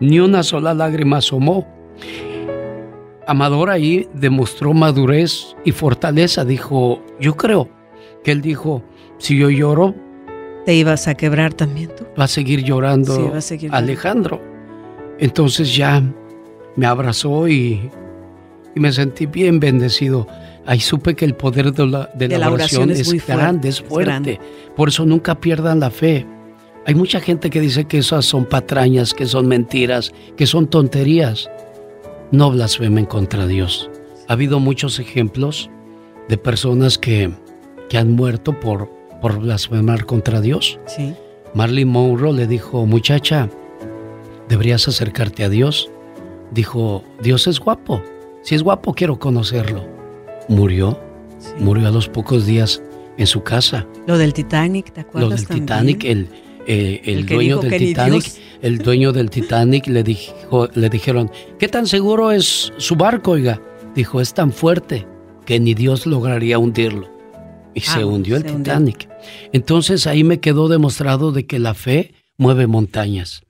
Ni 0.00 0.20
una 0.20 0.42
sola 0.42 0.72
lágrima 0.72 1.18
asomó. 1.18 1.68
Amador 3.28 3.68
ahí 3.68 4.08
demostró 4.14 4.72
madurez 4.72 5.54
y 5.62 5.72
fortaleza. 5.72 6.46
Dijo, 6.46 7.02
yo 7.20 7.36
creo 7.36 7.68
que 8.24 8.32
él 8.32 8.40
dijo, 8.40 8.82
si 9.18 9.36
yo 9.38 9.50
lloro... 9.50 9.94
Te 10.64 10.74
ibas 10.74 11.08
a 11.08 11.14
quebrar 11.14 11.52
también 11.52 11.90
tú. 11.94 12.04
Va 12.18 12.24
a 12.24 12.28
seguir 12.28 12.64
llorando 12.64 13.34
Alejandro. 13.70 14.40
Entonces 15.18 15.76
ya 15.76 16.02
me 16.76 16.86
abrazó 16.86 17.46
y, 17.48 17.90
me 18.74 18.92
sentí 18.92 19.26
bien 19.26 19.60
bendecido. 19.60 20.26
Ahí 20.64 20.80
supe 20.80 21.14
que 21.14 21.26
el 21.26 21.34
poder 21.34 21.72
de 21.72 21.86
la, 21.86 22.50
oración, 22.50 22.90
es, 22.90 23.26
grande, 23.26 23.68
es 23.68 23.82
fuerte. 23.82 24.40
Por 24.74 24.88
eso 24.88 25.04
nunca 25.04 25.38
pierdan 25.38 25.80
la 25.80 25.90
fe. 25.90 26.26
Hay 26.86 26.94
mucha 26.94 27.20
gente 27.20 27.50
que 27.50 27.60
dice 27.60 27.84
que 27.84 27.98
esas 27.98 28.24
son 28.24 28.46
patrañas, 28.46 29.12
que 29.12 29.26
son 29.26 29.48
mentiras, 29.48 30.14
que 30.36 30.46
son 30.46 30.66
tonterías. 30.66 31.50
No 32.30 32.50
blasfemen 32.50 33.06
contra 33.06 33.46
Dios. 33.46 33.90
Ha 34.28 34.34
habido 34.34 34.60
muchos 34.60 34.98
ejemplos 34.98 35.70
de 36.28 36.36
personas 36.36 36.98
que, 36.98 37.30
que 37.88 37.96
han 37.96 38.12
muerto 38.12 38.58
por, 38.60 38.90
por 39.20 39.38
blasfemar 39.40 40.04
contra 40.04 40.40
Dios. 40.40 40.78
Sí. 40.86 41.14
Marlene 41.54 41.90
Monroe 41.90 42.34
le 42.34 42.46
dijo, 42.46 42.84
muchacha, 42.84 43.48
deberías 44.48 44.86
acercarte 44.86 45.44
a 45.44 45.48
Dios. 45.48 45.90
Dijo, 46.50 47.02
Dios 47.22 47.46
es 47.46 47.60
guapo. 47.60 48.02
Si 48.42 48.54
es 48.54 48.62
guapo, 48.62 48.94
quiero 48.94 49.18
conocerlo. 49.18 49.86
Murió. 50.48 51.00
Murió 51.58 51.88
a 51.88 51.90
los 51.90 52.08
pocos 52.08 52.44
días 52.44 52.82
en 53.16 53.26
su 53.26 53.42
casa. 53.42 53.86
Lo 54.06 54.18
del 54.18 54.34
Titanic, 54.34 54.92
¿te 54.92 55.00
acuerdas? 55.00 55.30
Lo 55.30 55.36
del 55.36 55.46
Titanic, 55.46 56.04
el, 56.04 56.28
eh, 56.70 57.00
el, 57.04 57.24
dueño 57.24 57.60
del 57.60 57.78
Titanic, 57.78 58.24
el 58.60 58.78
dueño 58.78 59.12
del 59.12 59.30
Titanic 59.30 59.86
le 59.86 60.02
dijo, 60.02 60.68
le 60.74 60.90
dijeron, 60.90 61.30
¿qué 61.58 61.66
tan 61.66 61.86
seguro 61.86 62.30
es 62.30 62.74
su 62.76 62.94
barco, 62.94 63.30
oiga? 63.30 63.58
Dijo, 63.94 64.20
es 64.20 64.34
tan 64.34 64.52
fuerte 64.52 65.06
que 65.46 65.58
ni 65.58 65.72
Dios 65.72 66.04
lograría 66.04 66.58
hundirlo. 66.58 67.08
Y 67.72 67.80
se 67.80 68.00
ah, 68.00 68.06
hundió 68.06 68.36
el 68.36 68.44
Titanic. 68.44 69.08
Entonces 69.54 70.06
ahí 70.06 70.24
me 70.24 70.40
quedó 70.40 70.68
demostrado 70.68 71.32
de 71.32 71.46
que 71.46 71.58
la 71.58 71.72
fe 71.72 72.12
mueve 72.36 72.66
montañas. 72.66 73.40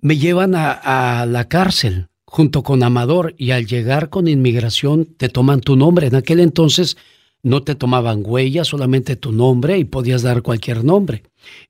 Me 0.00 0.16
llevan 0.16 0.54
a, 0.54 1.26
la 1.26 1.46
cárcel 1.46 2.08
junto 2.24 2.62
con 2.62 2.82
Amador 2.82 3.34
y 3.36 3.50
al 3.50 3.66
llegar 3.66 4.08
con 4.08 4.28
inmigración 4.28 5.04
te 5.04 5.28
toman 5.28 5.60
tu 5.60 5.76
nombre. 5.76 6.06
En 6.06 6.14
aquel 6.14 6.40
entonces 6.40 6.96
no 7.42 7.62
te 7.62 7.74
tomaban 7.74 8.22
huellas, 8.24 8.68
solamente 8.68 9.16
tu 9.16 9.32
nombre 9.32 9.78
y 9.78 9.84
podías 9.84 10.22
dar 10.22 10.42
cualquier 10.42 10.84
nombre. 10.84 11.22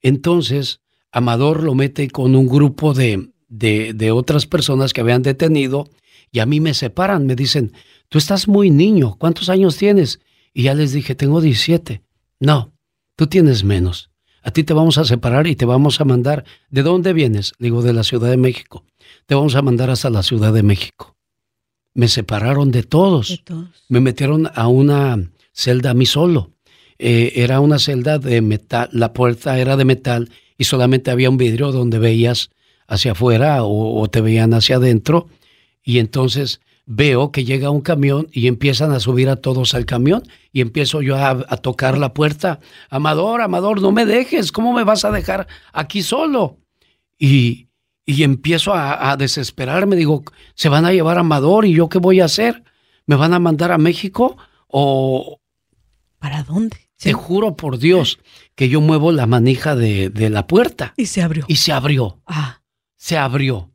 Entonces, 0.03 0.81
Amador 1.13 1.63
lo 1.63 1.75
mete 1.75 2.09
con 2.11 2.35
un 2.35 2.49
grupo 2.49 2.95
de, 2.95 3.31
de, 3.49 4.11
otras 4.11 4.47
personas 4.47 4.93
que 4.93 5.01
habían 5.01 5.23
detenido 5.23 5.89
y 6.31 6.41
a 6.41 6.47
mí 6.47 6.61
me 6.61 6.75
separan, 6.75 7.27
me 7.27 7.35
dicen, 7.35 7.73
tú 8.09 8.19
estás 8.19 8.49
muy 8.49 8.71
niño, 8.71 9.17
¿cuántos 9.19 9.49
años 9.49 9.77
tienes? 9.77 10.21
Y 10.53 10.65
ya 10.65 10.75
les 10.75 10.93
dije, 10.93 11.15
tengo 11.15 11.41
17. 11.41 12.03
No, 12.41 12.73
tú 13.17 13.27
tienes 13.27 13.65
menos. 13.65 14.11
A 14.43 14.51
ti 14.51 14.65
te 14.65 14.75
vamos 14.75 14.99
a 14.99 15.05
separar 15.05 15.47
y 15.47 15.57
te 15.57 15.65
vamos 15.65 16.01
a 16.01 16.05
mandar. 16.05 16.45
¿De 16.71 16.83
dónde 16.83 17.13
vienes? 17.13 17.53
Digo, 17.59 17.83
de 17.83 17.93
la 17.93 18.03
Ciudad 18.03 18.31
de 18.31 18.37
México. 18.37 18.85
Te 19.27 19.35
vamos 19.35 19.55
a 19.57 19.63
mandar 19.63 19.91
hasta 19.91 20.11
la 20.11 20.23
Ciudad 20.23 20.53
de 20.53 20.63
México. 20.63 21.17
Me 21.95 22.09
separaron 22.09 22.71
de 22.71 22.83
todos. 22.83 23.29
De 23.29 23.39
todos. 23.39 23.85
Me 23.89 24.01
metieron 24.01 24.51
a 24.55 24.69
una 24.69 25.31
celda 25.59 25.91
a 25.91 25.95
mí 25.95 26.07
solo. 26.07 26.53
Eh, 26.99 27.33
era 27.37 27.61
una 27.61 27.79
celda 27.79 28.19
de 28.19 28.41
metal, 28.41 28.89
la 28.93 29.13
puerta 29.13 29.59
era 29.59 29.77
de 29.77 29.85
metal 29.85 30.31
y 30.57 30.65
solamente 30.65 31.11
había 31.11 31.31
un 31.31 31.37
vidrio 31.37 31.73
donde 31.73 31.99
veías 31.99 32.51
hacia 32.87 33.13
afuera 33.13 33.65
o, 33.65 34.09
te 34.09 34.21
veían 34.21 34.55
hacia 34.55 34.77
adentro. 34.77 35.29
Y 35.83 35.99
entonces 35.99 36.61
veo 36.87 37.33
que 37.33 37.45
llega 37.45 37.71
un 37.71 37.81
camión 37.81 38.29
y 38.33 38.47
empiezan 38.47 38.93
a 38.93 39.01
subir 39.01 39.29
a 39.29 39.37
todos 39.37 39.75
al 39.75 39.85
camión 39.85 40.23
y 40.53 40.61
empiezo 40.61 41.03
yo 41.03 41.17
a, 41.17 41.45
tocar 41.57 41.99
la 41.99 42.15
puerta. 42.15 42.61
Amador, 42.89 43.41
Amador, 43.41 43.83
no 43.83 43.91
me 43.91 44.07
dejes, 44.07 44.53
¿cómo 44.53 44.73
me 44.73 44.85
vas 44.85 45.05
a 45.05 45.11
dejar 45.11 45.49
aquí 45.73 46.03
solo? 46.03 46.59
Y, 47.19 47.69
y 48.07 48.23
empiezo 48.23 48.75
a, 48.75 49.11
a, 49.11 49.17
desesperarme, 49.17 49.97
digo, 49.97 50.23
¿se 50.55 50.69
van 50.69 50.85
a 50.85 50.93
llevar 50.93 51.19
a 51.19 51.21
Amador 51.21 51.65
y 51.65 51.73
yo 51.73 51.89
qué 51.89 51.99
voy 51.99 52.21
a 52.21 52.27
hacer? 52.27 52.63
¿Me 53.07 53.17
van 53.17 53.35
a 53.35 53.39
mandar 53.41 53.73
a 53.73 53.79
México 53.79 54.37
o, 54.69 55.41
¿Para 56.19 56.43
dónde? 56.43 56.77
Te 56.97 57.13
juro 57.13 57.57
por 57.57 57.79
Dios 57.79 58.19
que 58.57 58.69
yo 58.69 58.81
muevo 58.81 59.13
la 59.13 59.27
manija 59.27 59.77
de, 59.77 60.11
la 60.31 60.47
puerta. 60.47 60.95
Y 60.97 61.07
se 61.07 61.23
abrió. 61.23 61.45
Y 61.47 61.57
se 61.57 61.73
abrió. 61.73 62.21
Ah. 62.27 62.61
Se 62.97 63.17
abrió. 63.17 63.71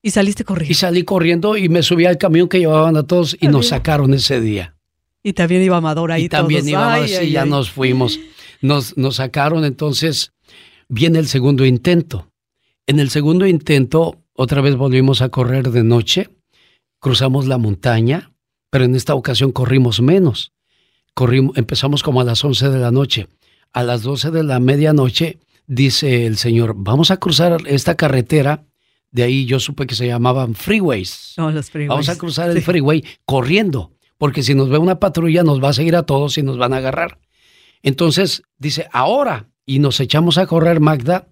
Y 0.00 0.10
saliste 0.10 0.44
corriendo. 0.44 0.70
Y 0.70 0.74
salí 0.74 1.02
corriendo 1.02 1.56
y 1.56 1.68
me 1.68 1.82
subí 1.82 2.06
al 2.06 2.16
camión 2.16 2.48
que 2.48 2.60
llevaban 2.60 2.96
a 2.96 3.02
todos 3.02 3.36
y 3.40 3.48
nos 3.48 3.68
sacaron 3.68 4.14
ese 4.14 4.40
día. 4.40 4.76
Y 5.24 5.32
también 5.32 5.62
iba 5.62 5.76
Amador 5.76 6.12
ahí. 6.12 6.24
Y 6.24 6.28
también 6.28 6.68
iba 6.68 6.94
Amador, 6.94 7.24
y 7.24 7.32
ya 7.32 7.44
nos 7.44 7.70
fuimos. 7.70 8.20
Nos, 8.60 8.96
nos 8.96 9.16
sacaron, 9.16 9.64
entonces 9.64 10.32
viene 10.88 11.18
el 11.18 11.26
segundo 11.26 11.66
intento. 11.66 12.30
En 12.86 13.00
el 13.00 13.10
segundo 13.10 13.46
intento, 13.46 14.22
otra 14.32 14.60
vez 14.60 14.76
volvimos 14.76 15.20
a 15.20 15.28
correr 15.28 15.70
de 15.70 15.82
noche, 15.82 16.30
cruzamos 17.00 17.46
la 17.46 17.58
montaña, 17.58 18.32
pero 18.70 18.84
en 18.84 18.94
esta 18.94 19.14
ocasión 19.14 19.50
corrimos 19.50 20.00
menos 20.00 20.52
corrimos, 21.18 21.56
empezamos 21.56 22.04
como 22.04 22.20
a 22.20 22.24
las 22.24 22.44
11 22.44 22.70
de 22.70 22.78
la 22.78 22.92
noche. 22.92 23.26
A 23.72 23.82
las 23.82 24.02
12 24.04 24.30
de 24.30 24.44
la 24.44 24.60
medianoche 24.60 25.40
dice 25.66 26.26
el 26.26 26.36
señor, 26.36 26.74
vamos 26.76 27.10
a 27.10 27.16
cruzar 27.16 27.56
esta 27.66 27.96
carretera. 27.96 28.66
De 29.10 29.24
ahí 29.24 29.44
yo 29.44 29.58
supe 29.58 29.88
que 29.88 29.96
se 29.96 30.06
llamaban 30.06 30.54
freeways. 30.54 31.34
los 31.36 31.70
freeways. 31.70 31.88
Vamos 31.88 32.08
a 32.08 32.16
cruzar 32.16 32.50
el 32.50 32.62
freeway 32.62 33.02
corriendo, 33.24 33.90
porque 34.16 34.44
si 34.44 34.54
nos 34.54 34.68
ve 34.68 34.78
una 34.78 35.00
patrulla 35.00 35.42
nos 35.42 35.60
va 35.60 35.70
a 35.70 35.72
seguir 35.72 35.96
a 35.96 36.04
todos 36.04 36.38
y 36.38 36.44
nos 36.44 36.56
van 36.56 36.72
a 36.72 36.76
agarrar. 36.76 37.18
Entonces 37.82 38.42
dice, 38.56 38.86
ahora, 38.92 39.48
y 39.66 39.80
nos 39.80 39.98
echamos 39.98 40.38
a 40.38 40.46
correr, 40.46 40.78
Magda. 40.78 41.26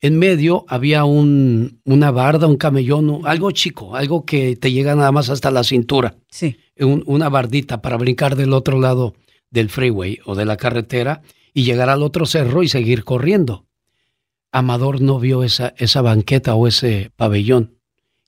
En 0.00 0.18
medio 0.18 0.64
había 0.68 1.04
un, 1.04 1.80
una 1.84 2.10
barda, 2.10 2.46
un 2.46 2.56
camellón, 2.56 3.22
algo 3.24 3.50
chico, 3.50 3.96
algo 3.96 4.24
que 4.24 4.56
te 4.56 4.70
llega 4.70 4.94
nada 4.94 5.10
más 5.10 5.30
hasta 5.30 5.50
la 5.50 5.64
cintura. 5.64 6.16
Sí 6.30 6.56
una 6.84 7.28
bardita 7.28 7.80
para 7.80 7.96
brincar 7.96 8.36
del 8.36 8.52
otro 8.52 8.80
lado 8.80 9.14
del 9.50 9.70
freeway 9.70 10.18
o 10.24 10.34
de 10.34 10.44
la 10.44 10.56
carretera 10.56 11.22
y 11.54 11.64
llegar 11.64 11.88
al 11.88 12.02
otro 12.02 12.26
cerro 12.26 12.62
y 12.62 12.68
seguir 12.68 13.04
corriendo. 13.04 13.66
Amador 14.52 15.00
no 15.00 15.18
vio 15.18 15.42
esa, 15.42 15.74
esa 15.78 16.02
banqueta 16.02 16.54
o 16.54 16.66
ese 16.66 17.10
pabellón 17.16 17.78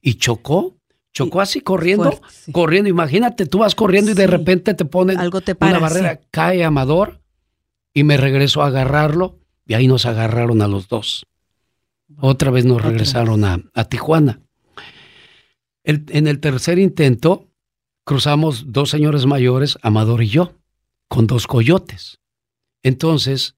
y 0.01 0.15
chocó, 0.15 0.77
chocó 1.13 1.41
así 1.41 1.61
corriendo, 1.61 2.21
corriendo. 2.53 2.89
Imagínate, 2.89 3.47
tú 3.47 3.59
vas 3.59 3.75
corriendo 3.75 4.11
y 4.11 4.15
de 4.15 4.27
repente 4.27 4.75
te 4.75 4.85
ponen 4.85 5.19
Algo 5.19 5.41
te 5.41 5.57
una 5.61 5.79
barrera, 5.79 6.21
cae 6.31 6.65
Amador 6.65 7.21
y 7.93 8.05
me 8.05 8.17
regreso 8.17 8.63
a 8.63 8.69
agarrarlo 8.69 9.39
y 9.67 9.75
ahí 9.75 9.87
nos 9.87 10.07
agarraron 10.07 10.63
a 10.63 10.69
los 10.69 10.89
dos. 10.89 11.27
Otra 12.17 12.51
vez 12.51 12.65
nos 12.65 12.83
regresaron 12.83 13.45
a, 13.45 13.63
a, 13.75 13.85
Tijuana. 13.85 14.41
en 15.85 16.27
el 16.27 16.41
tercer 16.41 16.79
intento, 16.79 17.49
cruzamos 18.05 18.73
dos 18.73 18.91
señores 18.91 19.27
mayores, 19.27 19.79
Amador 19.83 20.23
y 20.23 20.29
yo, 20.29 20.55
con 21.09 21.27
dos 21.27 21.47
coyotes. 21.47 22.19
Entonces, 22.83 23.57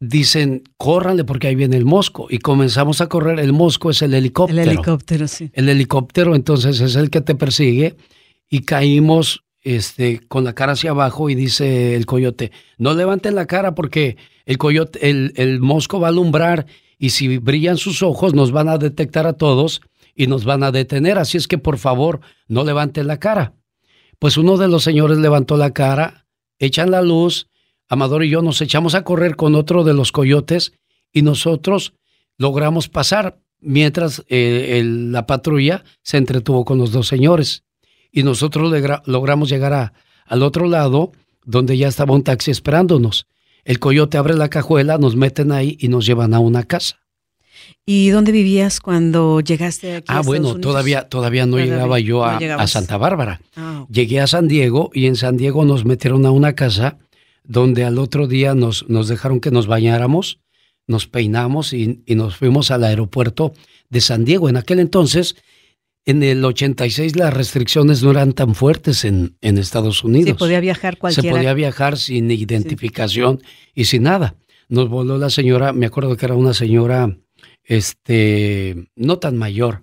dicen, 0.00 0.64
córranle 0.76 1.24
porque 1.24 1.48
ahí 1.48 1.54
viene 1.54 1.76
el 1.76 1.84
mosco. 1.84 2.26
Y 2.30 2.38
comenzamos 2.38 3.00
a 3.00 3.08
correr. 3.08 3.40
El 3.40 3.52
mosco 3.52 3.90
es 3.90 4.02
el 4.02 4.14
helicóptero. 4.14 4.62
El 4.62 4.68
helicóptero, 4.68 5.28
sí. 5.28 5.50
El 5.54 5.68
helicóptero, 5.68 6.34
entonces, 6.34 6.80
es 6.80 6.96
el 6.96 7.10
que 7.10 7.20
te 7.20 7.34
persigue. 7.34 7.96
Y 8.48 8.60
caímos 8.60 9.44
este, 9.62 10.20
con 10.28 10.44
la 10.44 10.54
cara 10.54 10.72
hacia 10.72 10.90
abajo 10.90 11.28
y 11.28 11.34
dice 11.34 11.96
el 11.96 12.06
coyote, 12.06 12.52
no 12.78 12.94
levanten 12.94 13.34
la 13.34 13.46
cara 13.46 13.74
porque 13.74 14.16
el 14.44 14.58
coyote, 14.58 15.10
el, 15.10 15.32
el 15.34 15.58
mosco 15.58 15.98
va 15.98 16.06
a 16.06 16.10
alumbrar 16.10 16.66
y 16.98 17.10
si 17.10 17.38
brillan 17.38 17.76
sus 17.76 18.02
ojos 18.02 18.34
nos 18.34 18.52
van 18.52 18.68
a 18.68 18.78
detectar 18.78 19.26
a 19.26 19.34
todos 19.34 19.80
y 20.14 20.26
nos 20.26 20.44
van 20.44 20.62
a 20.62 20.72
detener, 20.72 21.18
así 21.18 21.36
es 21.36 21.46
que 21.46 21.58
por 21.58 21.78
favor 21.78 22.20
no 22.48 22.64
levanten 22.64 23.06
la 23.06 23.18
cara. 23.18 23.54
Pues 24.18 24.36
uno 24.36 24.56
de 24.56 24.68
los 24.68 24.82
señores 24.82 25.18
levantó 25.18 25.56
la 25.56 25.72
cara, 25.72 26.26
echan 26.58 26.90
la 26.90 27.02
luz, 27.02 27.48
Amador 27.88 28.24
y 28.24 28.30
yo 28.30 28.42
nos 28.42 28.60
echamos 28.60 28.94
a 28.94 29.04
correr 29.04 29.36
con 29.36 29.54
otro 29.54 29.84
de 29.84 29.94
los 29.94 30.10
coyotes 30.10 30.72
y 31.12 31.22
nosotros 31.22 31.92
logramos 32.36 32.88
pasar 32.88 33.38
mientras 33.60 34.24
eh, 34.28 34.82
la 34.84 35.26
patrulla 35.26 35.84
se 36.02 36.16
entretuvo 36.16 36.64
con 36.64 36.78
los 36.78 36.92
dos 36.92 37.06
señores. 37.06 37.64
Y 38.10 38.22
nosotros 38.22 38.72
logramos 39.04 39.48
llegar 39.48 39.92
al 40.24 40.42
otro 40.42 40.66
lado 40.66 41.12
donde 41.44 41.76
ya 41.76 41.88
estaba 41.88 42.14
un 42.14 42.24
taxi 42.24 42.50
esperándonos. 42.50 43.26
El 43.66 43.80
coyote 43.80 44.16
abre 44.16 44.34
la 44.34 44.48
cajuela, 44.48 44.96
nos 44.96 45.16
meten 45.16 45.50
ahí 45.50 45.76
y 45.80 45.88
nos 45.88 46.06
llevan 46.06 46.34
a 46.34 46.38
una 46.38 46.62
casa. 46.62 47.00
¿Y 47.84 48.10
dónde 48.10 48.30
vivías 48.30 48.78
cuando 48.78 49.40
llegaste 49.40 49.96
aquí? 49.96 50.06
Ah, 50.06 50.22
bueno, 50.24 50.54
todavía, 50.60 51.08
todavía 51.08 51.46
no 51.46 51.58
llegaba 51.58 51.98
yo 51.98 52.24
a, 52.24 52.66
Santa 52.68 52.96
Bárbara. 52.96 53.40
Ah, 53.56 53.84
Llegué 53.90 54.20
a 54.20 54.28
San 54.28 54.46
Diego 54.46 54.90
y 54.94 55.06
en 55.06 55.16
San 55.16 55.36
Diego 55.36 55.64
nos 55.64 55.84
metieron 55.84 56.24
a 56.26 56.30
una 56.30 56.52
casa 56.52 56.98
donde 57.42 57.84
al 57.84 57.98
otro 57.98 58.28
día 58.28 58.54
nos, 58.54 58.88
nos 58.88 59.08
dejaron 59.08 59.40
que 59.40 59.50
nos 59.50 59.66
bañáramos, 59.66 60.38
nos 60.86 61.08
peinamos 61.08 61.72
y, 61.72 62.04
nos 62.06 62.36
fuimos 62.36 62.70
al 62.70 62.84
aeropuerto 62.84 63.52
de 63.90 64.00
San 64.00 64.24
Diego. 64.24 64.48
En 64.48 64.56
aquel 64.56 64.78
entonces, 64.78 65.34
en 66.06 66.22
el 66.22 66.44
86, 66.44 67.16
las 67.16 67.34
restricciones 67.34 68.02
no 68.04 68.12
eran 68.12 68.32
tan 68.32 68.54
fuertes 68.54 69.04
en, 69.04 69.36
en 69.40 69.58
Estados 69.58 70.04
Unidos. 70.04 70.30
Se 70.30 70.34
podía 70.36 70.60
viajar 70.60 70.98
cualquiera. 70.98 71.28
Se 71.28 71.34
podía 71.34 71.52
viajar 71.52 71.98
sin 71.98 72.30
identificación 72.30 73.42
y 73.74 73.86
sin 73.86 74.04
nada. 74.04 74.36
Nos 74.68 74.88
voló 74.88 75.18
la 75.18 75.30
señora, 75.30 75.72
me 75.72 75.86
acuerdo 75.86 76.16
que 76.16 76.26
era 76.26 76.36
una 76.36 76.54
señora 76.54 77.18
este, 77.64 78.88
no 78.94 79.18
tan 79.18 79.36
mayor. 79.36 79.82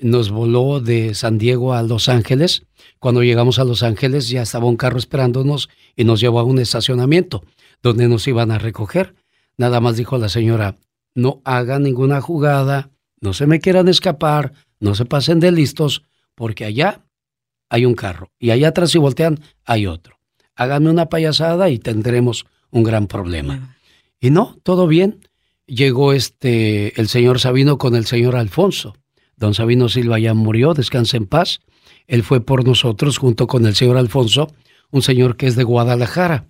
Nos 0.00 0.30
voló 0.30 0.80
de 0.80 1.14
San 1.14 1.38
Diego 1.38 1.74
a 1.74 1.82
Los 1.84 2.08
Ángeles. 2.08 2.64
Cuando 2.98 3.22
llegamos 3.22 3.60
a 3.60 3.64
Los 3.64 3.84
Ángeles 3.84 4.28
ya 4.28 4.42
estaba 4.42 4.66
un 4.66 4.76
carro 4.76 4.98
esperándonos 4.98 5.68
y 5.94 6.02
nos 6.02 6.20
llevó 6.20 6.40
a 6.40 6.44
un 6.44 6.58
estacionamiento 6.58 7.44
donde 7.82 8.08
nos 8.08 8.26
iban 8.26 8.50
a 8.50 8.58
recoger. 8.58 9.14
nada 9.56 9.80
más 9.80 9.96
dijo 9.96 10.18
la 10.18 10.28
señora, 10.28 10.76
no 11.14 11.40
hagan 11.44 11.84
ninguna 11.84 12.20
jugada, 12.20 12.90
no 13.20 13.32
se 13.32 13.46
me 13.46 13.60
quieran 13.60 13.86
escapar, 13.86 14.52
no 14.82 14.94
se 14.94 15.04
pasen 15.04 15.40
de 15.40 15.52
listos, 15.52 16.02
porque 16.34 16.64
allá 16.64 17.06
hay 17.68 17.86
un 17.86 17.94
carro 17.94 18.32
y 18.38 18.50
allá 18.50 18.68
atrás 18.68 18.90
si 18.90 18.98
voltean 18.98 19.40
hay 19.64 19.86
otro. 19.86 20.18
Háganme 20.54 20.90
una 20.90 21.08
payasada 21.08 21.70
y 21.70 21.78
tendremos 21.78 22.46
un 22.70 22.82
gran 22.82 23.06
problema. 23.06 23.76
Y 24.20 24.30
no, 24.30 24.58
todo 24.62 24.86
bien. 24.86 25.20
Llegó 25.66 26.12
este 26.12 27.00
el 27.00 27.08
señor 27.08 27.38
Sabino 27.38 27.78
con 27.78 27.94
el 27.94 28.04
señor 28.04 28.36
Alfonso. 28.36 28.96
Don 29.36 29.54
Sabino 29.54 29.88
Silva 29.88 30.18
ya 30.18 30.34
murió, 30.34 30.74
descansa 30.74 31.16
en 31.16 31.26
paz. 31.26 31.60
Él 32.06 32.22
fue 32.22 32.44
por 32.44 32.66
nosotros 32.66 33.18
junto 33.18 33.46
con 33.46 33.64
el 33.66 33.74
señor 33.74 33.96
Alfonso, 33.96 34.52
un 34.90 35.02
señor 35.02 35.36
que 35.36 35.46
es 35.46 35.56
de 35.56 35.64
Guadalajara, 35.64 36.48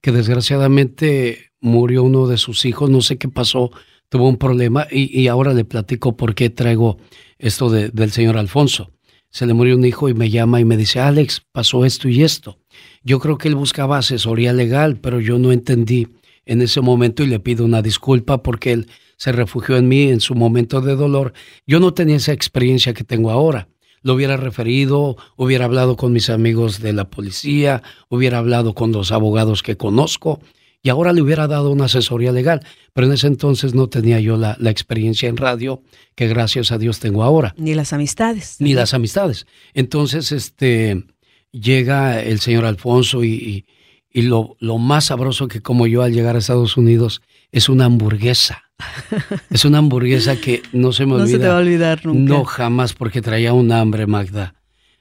que 0.00 0.10
desgraciadamente 0.10 1.52
murió 1.60 2.02
uno 2.02 2.26
de 2.26 2.38
sus 2.38 2.64
hijos, 2.64 2.88
no 2.88 3.02
sé 3.02 3.18
qué 3.18 3.28
pasó, 3.28 3.70
tuvo 4.08 4.28
un 4.28 4.36
problema 4.36 4.86
y, 4.90 5.26
ahora 5.28 5.52
le 5.52 5.64
platico 5.64 6.16
por 6.16 6.34
qué 6.34 6.50
traigo 6.50 6.98
esto 7.38 7.70
del 7.70 8.10
señor 8.10 8.36
Alfonso. 8.36 8.90
Se 9.30 9.46
le 9.46 9.54
murió 9.54 9.76
un 9.76 9.84
hijo 9.84 10.08
y 10.08 10.14
me 10.14 10.30
llama 10.30 10.60
y 10.60 10.64
me 10.64 10.76
dice, 10.76 11.00
Alex, 11.00 11.42
pasó 11.52 11.84
esto 11.84 12.08
y 12.08 12.22
esto. 12.22 12.58
Yo 13.02 13.20
creo 13.20 13.38
que 13.38 13.48
él 13.48 13.54
buscaba 13.54 13.98
asesoría 13.98 14.52
legal, 14.52 14.96
pero 14.96 15.20
yo 15.20 15.38
no 15.38 15.52
entendí 15.52 16.08
en 16.46 16.62
ese 16.62 16.80
momento 16.80 17.22
y 17.22 17.26
le 17.26 17.40
pido 17.40 17.64
una 17.64 17.82
disculpa 17.82 18.42
porque 18.42 18.72
él 18.72 18.88
se 19.16 19.32
refugió 19.32 19.76
en 19.76 19.88
mí 19.88 20.04
en 20.04 20.20
su 20.20 20.34
momento 20.34 20.80
de 20.80 20.96
dolor. 20.96 21.34
Yo 21.66 21.78
no 21.78 21.92
tenía 21.92 22.16
esa 22.16 22.32
experiencia 22.32 22.94
que 22.94 23.04
tengo 23.04 23.30
ahora. 23.30 23.68
Lo 24.02 24.14
hubiera 24.14 24.36
referido, 24.36 25.16
hubiera 25.36 25.66
hablado 25.66 25.96
con 25.96 26.12
mis 26.12 26.30
amigos 26.30 26.80
de 26.80 26.92
la 26.92 27.10
policía, 27.10 27.82
hubiera 28.08 28.38
hablado 28.38 28.74
con 28.74 28.92
los 28.92 29.12
abogados 29.12 29.62
que 29.62 29.76
conozco 29.76 30.40
y 30.82 30.90
ahora 30.90 31.12
le 31.12 31.22
hubiera 31.22 31.46
dado 31.48 31.70
una 31.70 31.86
asesoría 31.86 32.32
legal, 32.32 32.60
pero 32.92 33.06
en 33.06 33.12
ese 33.12 33.26
entonces 33.26 33.74
no 33.74 33.88
tenía 33.88 34.20
yo 34.20 34.36
la, 34.36 34.56
experiencia 34.70 35.28
en 35.28 35.36
radio 35.36 35.82
que 36.14 36.28
gracias 36.28 36.70
a 36.70 36.78
Dios 36.78 37.00
tengo 37.00 37.24
ahora. 37.24 37.54
Ni 37.56 37.74
las 37.74 37.92
amistades. 37.92 38.56
Ni 38.60 38.74
las 38.74 38.94
amistades. 38.94 39.46
Entonces, 39.74 40.30
este, 40.30 41.04
llega 41.50 42.22
el 42.22 42.38
señor 42.40 42.64
Alfonso 42.64 43.24
y, 43.24 43.66
y, 44.12 44.22
lo, 44.22 44.56
lo, 44.60 44.78
más 44.78 45.06
sabroso 45.06 45.48
que 45.48 45.60
como 45.60 45.86
yo 45.86 46.02
al 46.02 46.12
llegar 46.12 46.36
a 46.36 46.38
Estados 46.38 46.76
Unidos 46.76 47.22
es 47.50 47.68
una 47.68 47.86
hamburguesa. 47.86 48.64
es 49.50 49.64
una 49.64 49.78
hamburguesa 49.78 50.36
que 50.36 50.62
no 50.72 50.92
se 50.92 51.06
me 51.06 51.14
olvida. 51.14 51.24
No 51.24 51.30
se 51.32 51.38
te 51.38 51.48
va 51.48 51.56
a 51.56 51.60
olvidar 51.60 52.06
nunca. 52.06 52.32
No, 52.32 52.44
jamás, 52.44 52.92
porque 52.92 53.20
traía 53.20 53.52
un 53.52 53.72
hambre, 53.72 54.06
Magda. 54.06 54.54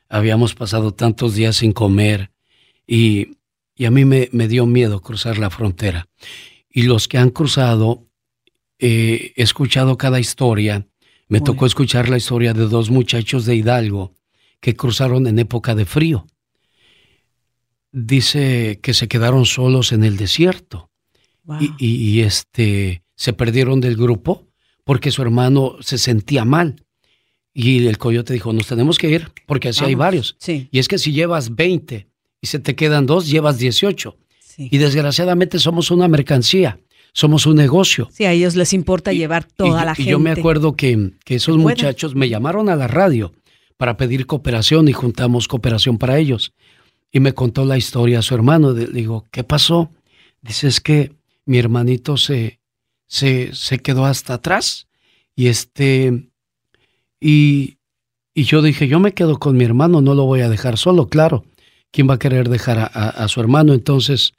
Habíamos 0.10 0.56
pasado 0.56 0.94
tantos 0.94 1.36
días 1.36 1.58
sin 1.58 1.74
comer 1.74 2.32
y 2.88 3.37
y 3.78 3.86
a 3.86 3.92
mí 3.92 4.06
me, 4.06 4.48
dio 4.48 4.66
miedo 4.66 5.02
cruzar 5.02 5.38
la 5.38 5.52
frontera. 5.52 6.10
Y 6.70 6.84
los 6.84 7.08
que 7.08 7.20
han 7.20 7.30
cruzado, 7.30 8.08
eh, 8.80 9.34
he 9.36 9.44
escuchado 9.44 9.98
cada 9.98 10.20
historia. 10.20 10.88
Me 11.28 11.42
tocó 11.42 11.68
escuchar 11.68 12.10
la 12.10 12.18
historia 12.18 12.54
de 12.54 12.68
dos 12.68 12.90
muchachos 12.90 13.46
de 13.46 13.56
Hidalgo 13.56 14.16
que 14.60 14.76
cruzaron 14.76 15.28
en 15.28 15.38
época 15.38 15.76
de 15.76 15.86
frío. 15.86 16.26
Dice 17.92 18.80
que 18.82 18.96
se 18.96 19.08
quedaron 19.08 19.46
solos 19.46 19.92
en 19.92 20.04
el 20.04 20.18
desierto 20.18 20.90
y, 21.78 22.22
este 22.22 23.04
se 23.16 23.34
perdieron 23.34 23.80
del 23.80 23.96
grupo 23.96 24.48
porque 24.84 25.12
su 25.12 25.22
hermano 25.22 25.78
se 25.82 25.98
sentía 25.98 26.46
mal. 26.46 26.84
Y 27.54 27.88
el 27.88 27.98
coyote 27.98 28.34
dijo, 28.34 28.54
nos 28.54 28.68
tenemos 28.68 28.98
que 28.98 29.10
ir 29.10 29.32
porque 29.46 29.70
así 29.70 29.84
hay 29.84 29.96
varios. 29.96 30.36
Y 30.72 30.80
es 30.80 30.88
que 30.88 30.98
si 30.98 31.12
llevas 31.12 31.56
20 31.56 32.07
y 32.42 32.48
se 32.48 32.60
te 32.60 32.76
quedan 32.76 33.06
dos, 33.06 33.28
llevas 33.30 33.58
18. 33.58 34.18
Y 34.58 34.78
desgraciadamente 34.78 35.60
somos 35.60 35.92
una 35.92 36.08
mercancía, 36.08 36.80
somos 37.14 37.46
un 37.46 37.56
negocio. 37.56 38.10
Sí, 38.12 38.26
a 38.26 38.32
ellos 38.32 38.56
les 38.56 38.74
importa 38.74 39.14
llevar 39.14 39.44
toda 39.46 39.86
la 39.86 39.94
gente. 39.94 40.10
Y 40.10 40.12
yo 40.12 40.20
me 40.20 40.32
acuerdo 40.32 40.76
que, 40.76 41.12
esos 41.28 41.58
muchachos 41.58 42.16
me 42.16 42.28
llamaron 42.28 42.70
a 42.70 42.76
la 42.76 42.88
radio 42.88 43.34
para 43.78 43.98
pedir 43.98 44.26
cooperación 44.26 44.88
y 44.88 44.94
juntamos 44.94 45.48
cooperación 45.48 45.98
para 46.00 46.18
ellos. 46.18 46.54
Y 47.12 47.20
me 47.20 47.34
contó 47.34 47.66
la 47.66 47.78
historia 47.78 48.20
a 48.20 48.24
su 48.24 48.34
hermano. 48.34 48.72
Le 48.72 48.88
digo, 48.88 49.26
¿qué 49.32 49.44
pasó? 49.44 49.92
Dice, 50.42 50.68
es 50.68 50.82
que 50.82 51.14
mi 51.46 51.60
hermanito 51.60 52.18
se, 52.18 52.60
se, 53.08 53.54
se 53.54 53.80
quedó 53.80 54.06
hasta 54.06 54.36
atrás. 54.36 54.88
Y 55.36 55.48
este, 55.48 56.30
y, 57.20 57.78
y 58.34 58.44
yo 58.44 58.64
dije, 58.64 58.88
yo 58.88 59.00
me 59.00 59.14
quedo 59.14 59.38
con 59.38 59.56
mi 59.56 59.64
hermano, 59.64 60.02
no 60.02 60.16
lo 60.16 60.26
voy 60.26 60.42
a 60.42 60.50
dejar 60.50 60.78
solo, 60.80 61.10
claro. 61.10 61.46
¿Quién 61.92 62.10
va 62.10 62.16
a 62.16 62.20
querer 62.20 62.50
dejar 62.50 62.92
a, 62.94 63.28
su 63.28 63.40
hermano? 63.40 63.74
Entonces, 63.74 64.34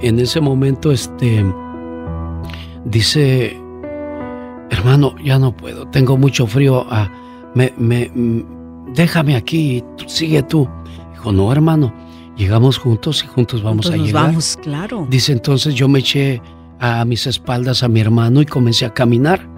en 0.00 0.18
ese 0.18 0.40
momento, 0.40 0.92
este, 0.92 1.44
dice, 2.84 3.56
hermano, 4.70 5.14
ya 5.24 5.38
no 5.38 5.56
puedo, 5.56 5.88
tengo 5.88 6.16
mucho 6.16 6.46
frío, 6.46 6.86
ah, 6.90 7.10
me, 7.54 7.72
me, 7.76 8.10
mm, 8.14 8.92
déjame 8.94 9.36
aquí, 9.36 9.82
sigue 10.06 10.42
tú. 10.42 10.68
Dijo, 11.12 11.32
no, 11.32 11.50
hermano, 11.50 11.92
llegamos 12.36 12.78
juntos 12.78 13.24
y 13.24 13.26
juntos 13.26 13.62
vamos 13.62 13.90
a 13.90 13.96
llegar. 13.96 14.26
Vamos, 14.26 14.58
claro. 14.62 15.06
Dice, 15.10 15.32
entonces 15.32 15.74
yo 15.74 15.88
me 15.88 16.00
eché 16.00 16.40
a 16.80 17.04
mis 17.04 17.26
espaldas 17.26 17.82
a 17.82 17.88
mi 17.88 18.00
hermano 18.00 18.40
y 18.40 18.46
comencé 18.46 18.86
a 18.86 18.94
caminar. 18.94 19.48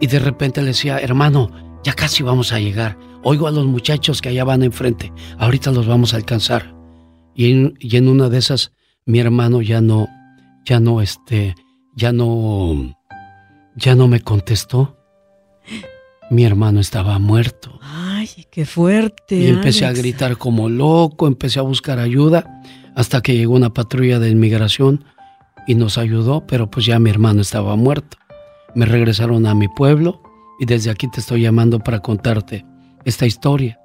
Y 0.00 0.06
de 0.06 0.18
repente 0.18 0.60
le 0.60 0.68
decía, 0.68 0.98
hermano, 0.98 1.50
ya 1.84 1.92
casi 1.92 2.22
vamos 2.22 2.52
a 2.52 2.58
llegar. 2.58 2.98
Oigo 3.24 3.48
a 3.48 3.50
los 3.50 3.66
muchachos 3.66 4.22
que 4.22 4.28
allá 4.28 4.44
van 4.44 4.62
enfrente. 4.62 5.12
Ahorita 5.38 5.72
los 5.72 5.86
vamos 5.86 6.14
a 6.14 6.16
alcanzar. 6.16 6.74
Y 7.34 7.50
en, 7.96 8.08
una 8.08 8.28
de 8.28 8.38
esas, 8.38 8.72
mi 9.06 9.18
hermano 9.18 9.60
ya 9.60 9.80
no, 9.80 10.08
ya 10.64 10.80
no, 10.80 11.00
este, 11.00 11.54
ya 11.94 12.12
no, 12.12 12.96
ya 13.76 13.94
no 13.94 14.08
me 14.08 14.20
contestó. 14.20 14.96
Mi 16.30 16.44
hermano 16.44 16.80
estaba 16.80 17.18
muerto. 17.18 17.78
Ay, 17.82 18.28
qué 18.50 18.64
fuerte. 18.66 19.36
Y 19.36 19.46
empecé 19.48 19.86
a 19.86 19.92
gritar 19.92 20.36
como 20.36 20.68
loco, 20.68 21.26
empecé 21.26 21.58
a 21.58 21.62
buscar 21.62 21.98
ayuda, 21.98 22.62
hasta 22.94 23.20
que 23.20 23.36
llegó 23.36 23.54
una 23.54 23.72
patrulla 23.72 24.18
de 24.18 24.30
inmigración 24.30 25.04
y 25.66 25.74
nos 25.74 25.98
ayudó, 25.98 26.46
pero 26.46 26.70
pues 26.70 26.86
ya 26.86 26.98
mi 26.98 27.10
hermano 27.10 27.40
estaba 27.40 27.76
muerto. 27.76 28.16
Me 28.74 28.84
regresaron 28.84 29.46
a 29.46 29.54
mi 29.54 29.68
pueblo 29.68 30.22
y 30.60 30.66
desde 30.66 30.90
aquí 30.90 31.08
te 31.10 31.20
estoy 31.20 31.42
llamando 31.42 31.78
para 31.78 32.00
contarte 32.00 32.64
esta 33.08 33.26
historia. 33.26 33.80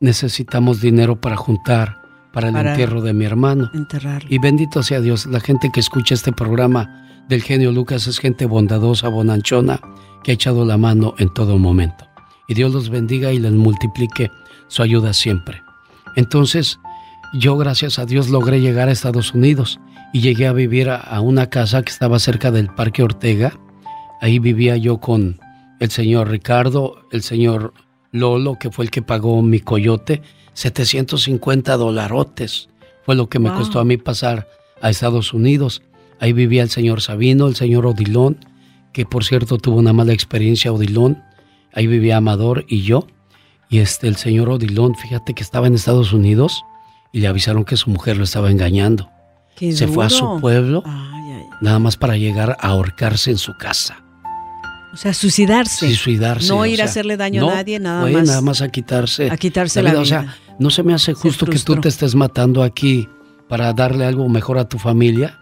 Necesitamos 0.00 0.80
dinero 0.80 1.20
para 1.20 1.36
juntar 1.36 2.00
para 2.32 2.48
el 2.48 2.56
entierro 2.56 3.02
de 3.02 3.12
mi 3.12 3.26
hermano. 3.26 3.70
Enterrarlo. 3.74 4.28
Y 4.28 4.38
bendito 4.38 4.82
sea 4.82 5.00
Dios, 5.00 5.26
la 5.26 5.40
gente 5.40 5.70
que 5.72 5.80
escucha 5.80 6.14
este 6.14 6.32
programa 6.32 7.06
del 7.28 7.42
genio 7.42 7.72
Lucas 7.72 8.06
es 8.06 8.18
gente 8.18 8.46
bondadosa, 8.46 9.08
bonanchona, 9.08 9.80
que 10.22 10.32
ha 10.32 10.34
echado 10.34 10.64
la 10.64 10.78
mano 10.78 11.14
en 11.18 11.32
todo 11.32 11.58
momento. 11.58 12.06
Y 12.48 12.54
Dios 12.54 12.72
los 12.72 12.88
bendiga 12.88 13.32
y 13.32 13.38
les 13.38 13.52
multiplique 13.52 14.30
su 14.68 14.82
ayuda 14.82 15.12
siempre. 15.12 15.62
Entonces, 16.16 16.80
yo 17.34 17.56
gracias 17.56 17.98
a 17.98 18.06
Dios 18.06 18.30
logré 18.30 18.60
llegar 18.60 18.88
a 18.88 18.92
Estados 18.92 19.34
Unidos 19.34 19.78
y 20.12 20.22
llegué 20.22 20.46
a 20.46 20.52
vivir 20.52 20.88
a 20.88 21.20
una 21.20 21.50
casa 21.50 21.82
que 21.82 21.90
estaba 21.90 22.18
cerca 22.18 22.50
del 22.50 22.68
Parque 22.68 23.02
Ortega. 23.02 23.52
Ahí 24.20 24.38
vivía 24.38 24.76
yo 24.76 24.98
con 24.98 25.38
el 25.80 25.90
señor 25.90 26.30
Ricardo, 26.30 27.06
el 27.10 27.22
señor 27.22 27.74
Lolo, 28.14 28.58
que 28.60 28.70
fue 28.70 28.84
el 28.84 28.92
que 28.92 29.02
pagó 29.02 29.42
mi 29.42 29.58
coyote, 29.58 30.22
750 30.52 31.76
dolarotes. 31.76 32.68
Fue 33.04 33.16
lo 33.16 33.28
que 33.28 33.40
me 33.40 33.52
costó 33.52 33.80
a 33.80 33.84
mí 33.84 33.96
pasar 33.96 34.48
a 34.80 34.88
Estados 34.88 35.34
Unidos. 35.34 35.82
Ahí 36.20 36.32
vivía 36.32 36.62
el 36.62 36.70
señor 36.70 37.00
Sabino, 37.00 37.48
el 37.48 37.56
señor 37.56 37.86
Odilón, 37.86 38.38
que 38.92 39.04
por 39.04 39.24
cierto 39.24 39.58
tuvo 39.58 39.78
una 39.78 39.92
mala 39.92 40.12
experiencia 40.12 40.72
Odilón. 40.72 41.24
Ahí 41.72 41.88
vivía 41.88 42.18
Amador 42.18 42.64
y 42.68 42.82
yo. 42.82 43.08
Y 43.68 43.78
este, 43.78 44.06
el 44.06 44.14
señor 44.14 44.48
Odilón, 44.48 44.94
fíjate 44.94 45.34
que 45.34 45.42
estaba 45.42 45.66
en 45.66 45.74
Estados 45.74 46.12
Unidos 46.12 46.62
y 47.12 47.18
le 47.18 47.26
avisaron 47.26 47.64
que 47.64 47.76
su 47.76 47.90
mujer 47.90 48.16
lo 48.16 48.22
estaba 48.22 48.48
engañando. 48.48 49.10
Se 49.56 49.88
fue 49.88 50.06
a 50.06 50.10
su 50.10 50.38
pueblo 50.40 50.84
nada 51.60 51.80
más 51.80 51.96
para 51.96 52.16
llegar 52.16 52.56
a 52.60 52.68
ahorcarse 52.68 53.32
en 53.32 53.38
su 53.38 53.56
casa. 53.58 54.03
O 54.94 54.96
sea, 54.96 55.12
suicidarse. 55.12 55.86
Suicidarse. 55.86 56.48
No 56.48 56.64
ir 56.64 56.80
a 56.80 56.84
hacerle 56.84 57.16
daño 57.16 57.50
a 57.50 57.56
nadie, 57.56 57.80
nada 57.80 58.08
más. 58.08 58.26
nada 58.26 58.40
más 58.40 58.62
a 58.62 58.68
quitarse. 58.68 59.28
A 59.28 59.36
quitarse 59.36 59.82
la 59.82 59.90
vida. 59.90 60.00
O 60.00 60.04
sea, 60.04 60.36
no 60.60 60.70
se 60.70 60.84
me 60.84 60.94
hace 60.94 61.14
justo 61.14 61.46
que 61.46 61.58
tú 61.58 61.80
te 61.80 61.88
estés 61.88 62.14
matando 62.14 62.62
aquí 62.62 63.08
para 63.48 63.72
darle 63.72 64.04
algo 64.04 64.28
mejor 64.28 64.56
a 64.56 64.68
tu 64.68 64.78
familia 64.78 65.40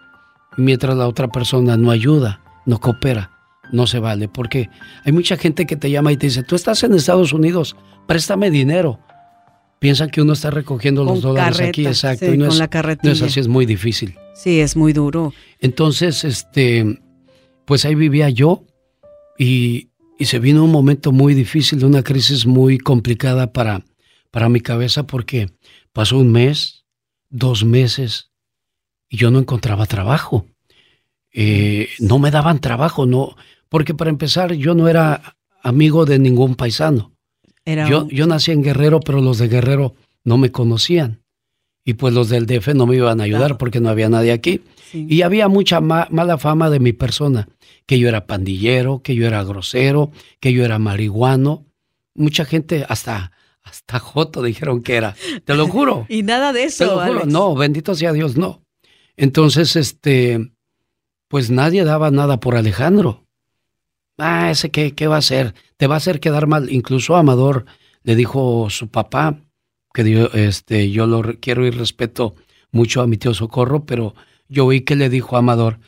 mientras 0.57 0.97
la 0.97 1.07
otra 1.07 1.27
persona 1.27 1.77
no 1.77 1.91
ayuda, 1.91 2.41
no 2.65 2.79
coopera. 2.79 3.29
No 3.71 3.87
se 3.87 3.99
vale, 3.99 4.27
porque 4.27 4.69
hay 5.05 5.13
mucha 5.13 5.37
gente 5.37 5.65
que 5.65 5.75
te 5.75 5.89
llama 5.89 6.11
y 6.11 6.17
te 6.17 6.27
dice, 6.27 6.43
tú 6.43 6.55
estás 6.55 6.83
en 6.83 6.93
Estados 6.95 7.31
Unidos, 7.31 7.75
préstame 8.07 8.51
dinero. 8.51 8.99
Piensan 9.79 10.09
que 10.09 10.21
uno 10.21 10.33
está 10.33 10.49
recogiendo 10.49 11.03
los 11.03 11.21
dólares 11.21 11.59
aquí, 11.59 11.85
exacto. 11.85 12.25
y 12.25 12.37
no, 12.37 12.47
es, 12.47 12.57
la 12.57 12.69
no 13.01 13.11
es 13.11 13.21
así, 13.21 13.39
es 13.39 13.47
muy 13.47 13.65
difícil. 13.65 14.15
Sí, 14.35 14.59
es 14.59 14.75
muy 14.75 14.93
duro. 14.93 15.33
Entonces, 15.59 16.23
este, 16.23 16.99
pues 17.65 17.85
ahí 17.85 17.95
vivía 17.95 18.29
yo 18.29 18.63
y, 19.37 19.89
se 20.19 20.39
vino 20.39 20.63
un 20.63 20.71
momento 20.71 21.11
muy 21.11 21.33
difícil, 21.33 21.83
una 21.83 22.01
crisis 22.01 22.45
muy 22.45 22.77
complicada 22.77 23.51
para, 23.51 23.83
para 24.31 24.47
mi 24.47 24.61
cabeza 24.61 25.05
porque 25.05 25.49
pasó 25.91 26.17
un 26.17 26.31
mes, 26.31 26.85
dos 27.29 27.65
meses 27.65 28.31
y 29.09 29.17
yo 29.17 29.31
no 29.31 29.39
encontraba 29.39 29.85
trabajo. 29.85 30.45
eh, 31.33 31.89
no 31.99 32.19
me 32.19 32.31
daban 32.31 32.59
trabajo, 32.59 33.05
no, 33.05 33.35
porque 33.67 33.93
para 33.93 34.11
empezar 34.11 34.53
yo 34.53 34.75
no 34.75 34.87
era 34.87 35.35
amigo 35.61 36.05
de 36.05 36.19
ningún 36.19 36.55
paisano. 36.55 37.11
yo, 37.65 38.07
yo 38.09 38.27
nací 38.27 38.51
en 38.51 38.61
Guerrero, 38.61 38.99
pero 38.99 39.19
los 39.19 39.39
de 39.39 39.47
Guerrero 39.47 39.95
no 40.23 40.37
me 40.37 40.51
conocían. 40.51 41.22
Y 41.85 41.95
pues 41.95 42.13
los 42.13 42.29
del 42.29 42.45
DF 42.45 42.69
no 42.75 42.85
me 42.85 42.95
iban 42.95 43.19
a 43.19 43.25
ayudar 43.25 43.57
porque 43.57 43.81
no 43.81 43.89
había 43.89 44.09
nadie 44.09 44.31
aquí. 44.31 44.61
Y 44.93 45.21
había 45.23 45.47
mucha 45.47 45.81
mala 45.81 46.37
fama 46.37 46.69
de 46.69 46.79
mi 46.79 46.93
persona, 46.93 47.49
que 47.85 47.99
yo 47.99 48.07
era 48.07 48.25
pandillero, 48.25 49.01
que 49.01 49.15
yo 49.15 49.27
era 49.27 49.43
grosero, 49.43 50.11
que 50.39 50.53
yo 50.53 50.63
era 50.63 50.79
marihuano. 50.79 51.65
Mucha 52.15 52.45
gente, 52.45 52.85
hasta, 52.87 53.31
hasta 53.63 53.99
Joto 53.99 54.41
dijeron 54.43 54.81
que 54.81 54.95
era. 54.95 55.15
Te 55.43 55.55
lo 55.55 55.67
juro. 55.67 56.05
y 56.09 56.23
nada 56.23 56.53
de 56.53 56.65
eso. 56.65 57.25
No, 57.25 57.55
bendito 57.55 57.95
sea 57.95 58.13
Dios, 58.13 58.37
no. 58.37 58.63
Entonces, 59.17 59.75
este, 59.75 60.53
pues 61.27 61.49
nadie 61.49 61.83
daba 61.83 62.11
nada 62.11 62.39
por 62.39 62.55
Alejandro. 62.55 63.25
Ah, 64.17 64.51
ese 64.51 64.69
qué, 64.69 64.93
qué 64.93 65.07
va 65.07 65.15
a 65.15 65.19
hacer, 65.19 65.53
te 65.75 65.87
va 65.87 65.95
a 65.95 65.97
hacer 65.97 66.19
quedar 66.19 66.47
mal. 66.47 66.71
Incluso 66.71 67.15
Amador 67.15 67.65
le 68.03 68.15
dijo 68.15 68.69
su 68.69 68.89
papá, 68.89 69.42
que 69.93 70.29
este, 70.33 70.89
yo 70.91 71.07
lo 71.07 71.21
quiero 71.39 71.65
y 71.65 71.69
respeto 71.69 72.35
mucho 72.71 73.01
a 73.01 73.07
mi 73.07 73.17
tío 73.17 73.33
Socorro, 73.33 73.85
pero 73.85 74.15
yo 74.49 74.65
oí 74.65 74.81
que 74.81 74.95
le 74.95 75.09
dijo 75.09 75.35
a 75.35 75.39
Amador, 75.39 75.79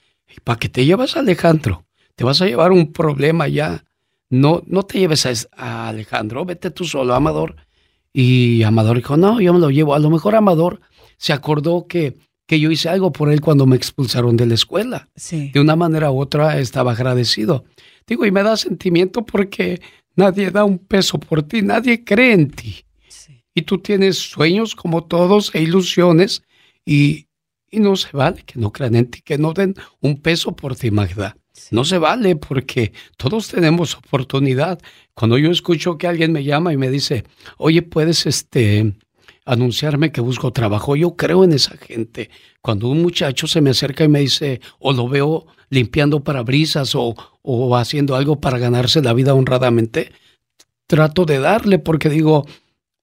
¿para 0.43 0.59
qué 0.59 0.69
te 0.69 0.85
llevas 0.85 1.17
a 1.17 1.19
Alejandro? 1.19 1.85
Te 2.15 2.23
vas 2.23 2.41
a 2.41 2.45
llevar 2.45 2.71
un 2.71 2.93
problema 2.93 3.47
ya. 3.47 3.83
No, 4.29 4.63
no 4.67 4.83
te 4.83 4.99
lleves 4.99 5.47
a, 5.57 5.89
Alejandro, 5.89 6.45
vete 6.45 6.71
tú 6.71 6.85
solo, 6.85 7.13
Amador. 7.13 7.55
Y 8.13 8.63
Amador 8.63 8.97
dijo, 8.97 9.17
no, 9.17 9.41
yo 9.41 9.53
me 9.53 9.59
lo 9.59 9.71
llevo. 9.71 9.95
A 9.95 9.99
lo 9.99 10.09
mejor 10.09 10.35
Amador 10.35 10.79
se 11.17 11.33
acordó 11.33 11.87
que, 11.87 12.15
que 12.45 12.59
yo 12.59 12.71
hice 12.71 12.89
algo 12.89 13.11
por 13.11 13.31
él 13.31 13.41
cuando 13.41 13.65
me 13.65 13.75
expulsaron 13.75 14.37
de 14.37 14.45
la 14.45 14.53
escuela. 14.53 15.09
De 15.51 15.59
una 15.59 15.75
manera 15.75 16.11
u 16.11 16.21
otra 16.21 16.59
estaba 16.59 16.91
agradecido. 16.93 17.65
Digo, 18.07 18.25
y 18.25 18.31
me 18.31 18.43
da 18.43 18.55
sentimiento 18.55 19.25
porque 19.25 19.81
nadie 20.15 20.51
da 20.51 20.63
un 20.63 20.77
peso 20.77 21.19
por 21.19 21.43
ti, 21.43 21.61
nadie 21.61 22.03
cree 22.03 22.33
en 22.33 22.51
ti 22.51 22.85
y 23.55 23.61
tú 23.63 23.79
tienes 23.79 24.17
sueños 24.17 24.75
como 24.75 25.05
todos 25.05 25.55
e 25.55 25.63
ilusiones 25.63 26.43
y, 26.85 27.27
no 27.71 27.97
se 27.97 28.15
vale 28.15 28.43
que 28.43 28.57
no 28.57 28.71
crean 28.71 28.95
en 28.95 29.11
ti, 29.11 29.21
que 29.21 29.37
no 29.37 29.51
den 29.51 29.75
un 29.99 30.21
peso 30.21 30.55
por 30.55 30.77
ti, 30.77 30.91
Magda. 30.91 31.35
No 31.71 31.83
se 31.83 31.97
vale 31.97 32.37
porque 32.37 32.93
todos 33.17 33.49
tenemos 33.49 33.95
oportunidad. 33.95 34.79
Cuando 35.13 35.37
yo 35.37 35.51
escucho 35.51 35.97
que 35.97 36.07
alguien 36.07 36.31
me 36.31 36.45
llama 36.45 36.71
y 36.71 36.77
me 36.77 36.89
dice, 36.89 37.25
oye, 37.57 37.81
puedes 37.81 38.25
este, 38.27 38.93
anunciarme 39.45 40.13
que 40.13 40.21
busco 40.21 40.53
trabajo, 40.53 40.95
yo 40.95 41.17
creo 41.17 41.43
en 41.43 41.51
esa 41.51 41.75
gente. 41.75 42.29
Cuando 42.61 42.87
un 42.87 43.01
muchacho 43.01 43.45
se 43.45 43.59
me 43.59 43.71
acerca 43.71 44.05
y 44.05 44.09
me 44.09 44.21
dice, 44.21 44.61
o 44.79 44.93
lo 44.93 45.09
veo 45.09 45.45
limpiando 45.69 46.23
parabrisas 46.23 46.95
o, 46.95 47.13
o 47.41 47.75
haciendo 47.75 48.15
algo 48.15 48.39
para 48.39 48.57
ganarse 48.57 49.01
la 49.01 49.11
vida 49.11 49.33
honradamente, 49.33 50.13
trato 50.87 51.25
de 51.25 51.39
darle 51.39 51.79
porque 51.79 52.09
digo, 52.09 52.45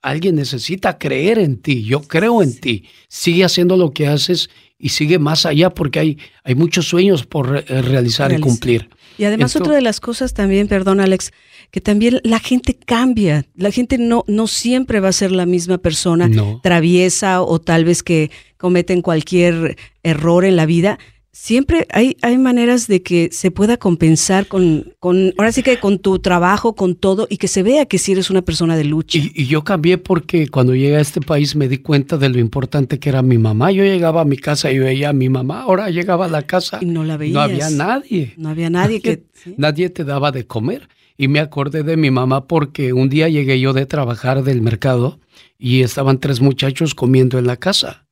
Alguien 0.02 0.34
necesita 0.34 0.98
creer 0.98 1.38
en 1.38 1.56
ti. 1.56 1.84
Yo 1.84 2.02
creo 2.02 2.42
en 2.42 2.58
ti. 2.58 2.84
Sigue 3.08 3.44
haciendo 3.44 3.76
lo 3.76 3.92
que 3.92 4.08
haces 4.08 4.50
y 4.78 4.88
sigue 4.88 5.20
más 5.20 5.46
allá 5.46 5.70
porque 5.70 6.00
hay, 6.00 6.18
hay 6.42 6.56
muchos 6.56 6.88
sueños 6.88 7.24
por 7.24 7.64
eh, 7.68 7.82
realizar 7.82 8.32
y 8.32 8.40
cumplir. 8.40 8.90
Y 9.16 9.24
además 9.24 9.54
otra 9.54 9.74
de 9.74 9.80
las 9.80 10.00
cosas 10.00 10.34
también, 10.34 10.66
perdón 10.66 11.00
Alex, 11.00 11.30
que 11.70 11.80
también 11.80 12.20
la 12.24 12.40
gente 12.40 12.74
cambia. 12.74 13.46
La 13.54 13.70
gente 13.70 13.96
no, 13.96 14.24
no 14.26 14.48
siempre 14.48 14.98
va 14.98 15.08
a 15.08 15.12
ser 15.12 15.30
la 15.30 15.46
misma 15.46 15.78
persona 15.78 16.28
traviesa 16.62 17.42
o 17.42 17.60
tal 17.60 17.84
vez 17.84 18.02
que 18.02 18.30
cometen 18.56 19.02
cualquier 19.02 19.76
error 20.02 20.44
en 20.44 20.56
la 20.56 20.66
vida 20.66 20.98
siempre 21.32 21.86
hay, 21.90 22.16
hay 22.22 22.38
maneras 22.38 22.86
de 22.86 23.02
que 23.02 23.30
se 23.32 23.50
pueda 23.50 23.78
compensar 23.78 24.46
con, 24.46 24.94
con, 25.00 25.32
ahora 25.38 25.50
sí 25.50 25.62
que 25.62 25.80
con 25.80 25.98
tu 25.98 26.18
trabajo, 26.18 26.74
con 26.74 26.94
todo, 26.94 27.26
y 27.28 27.38
que 27.38 27.48
se 27.48 27.62
vea 27.62 27.86
que 27.86 27.98
si 27.98 28.12
eres 28.12 28.30
una 28.30 28.42
persona 28.42 28.76
de 28.76 28.84
lucha. 28.84 29.18
Y, 29.18 29.46
yo 29.46 29.64
cambié 29.64 29.98
porque 29.98 30.48
cuando 30.48 30.74
llegué 30.74 30.96
a 30.96 31.00
este 31.00 31.20
país 31.20 31.56
me 31.56 31.68
di 31.68 31.78
cuenta 31.78 32.18
de 32.18 32.28
lo 32.28 32.38
importante 32.38 32.98
que 32.98 33.08
era 33.08 33.22
mi 33.22 33.38
mamá. 33.38 33.72
Yo 33.72 33.82
llegaba 33.82 34.20
a 34.20 34.24
mi 34.24 34.36
casa 34.36 34.70
y 34.70 34.78
veía 34.78 35.08
a 35.08 35.12
mi 35.12 35.28
mamá, 35.28 35.62
ahora 35.62 35.90
llegaba 35.90 36.26
a 36.26 36.28
la 36.28 36.42
casa 36.42 36.78
y 36.80 36.86
no 36.86 37.02
la 37.02 37.16
veías. 37.16 37.34
No 37.34 37.40
había 37.40 37.70
nadie. 37.70 38.34
No 38.36 38.48
había 38.50 38.70
nadie, 38.70 39.00
que... 39.00 39.24
Nadie 39.56 39.90
te 39.90 40.04
daba 40.04 40.30
de 40.30 40.46
comer. 40.46 40.88
Y 41.16 41.28
me 41.28 41.40
acordé 41.40 41.82
de 41.82 41.96
mi 41.96 42.10
mamá 42.10 42.46
porque 42.46 42.92
un 42.92 43.08
día 43.08 43.28
llegué 43.28 43.60
yo 43.60 43.72
de 43.72 43.86
trabajar 43.86 44.42
del 44.42 44.62
mercado 44.62 45.20
y 45.58 45.82
estaban 45.82 46.18
tres 46.18 46.40
muchachos 46.40 46.94
comiendo 46.94 47.38
en 47.38 47.46
la 47.46 47.56
casa. 47.56 48.06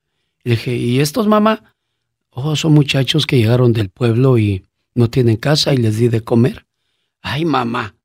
Y 0.45 0.51
dije, 0.51 0.77
¿y 0.77 1.01
estos 1.01 1.27
mamá? 1.27 1.75
Oh, 2.31 2.55
son 2.57 2.73
muchachos 2.73 3.27
que 3.27 3.37
llegaron 3.37 3.73
del 3.73 3.91
pueblo 3.91 4.39
y 4.39 4.65
no 4.95 5.11
tienen 5.11 5.37
casa 5.37 5.75
y 5.75 5.79
les 5.79 5.99
di 5.99 6.09
de 6.09 6.23
comer. 6.23 6.67
Ay, 7.23 7.45
mamá, 7.45 7.97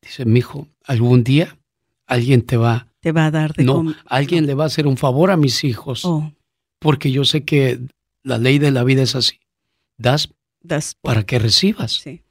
dice 0.00 0.24
mi 0.24 0.38
hijo, 0.38 0.68
algún 0.84 1.24
día 1.24 1.58
alguien 2.06 2.42
te 2.42 2.56
va, 2.56 2.88
te 3.00 3.12
va 3.12 3.26
a 3.26 3.30
dar 3.30 3.52
de 3.52 3.66
comer. 3.66 3.96
No, 3.96 4.02
alguien 4.06 4.46
le 4.46 4.54
va 4.54 4.64
a 4.64 4.66
hacer 4.68 4.86
un 4.86 4.96
favor 4.96 5.30
a 5.30 5.36
mis 5.36 5.64
hijos. 5.64 6.04
Oh. 6.04 6.32
Porque 6.78 7.10
yo 7.10 7.24
sé 7.24 7.44
que 7.44 7.80
la 8.22 8.38
ley 8.38 8.58
de 8.58 8.70
la 8.70 8.84
vida 8.84 9.02
es 9.02 9.14
así. 9.14 9.40
Das, 9.96 10.30
das 10.60 10.96
para 11.00 11.24
que 11.24 11.38
recibas. 11.38 11.92
Sí. 11.92 12.22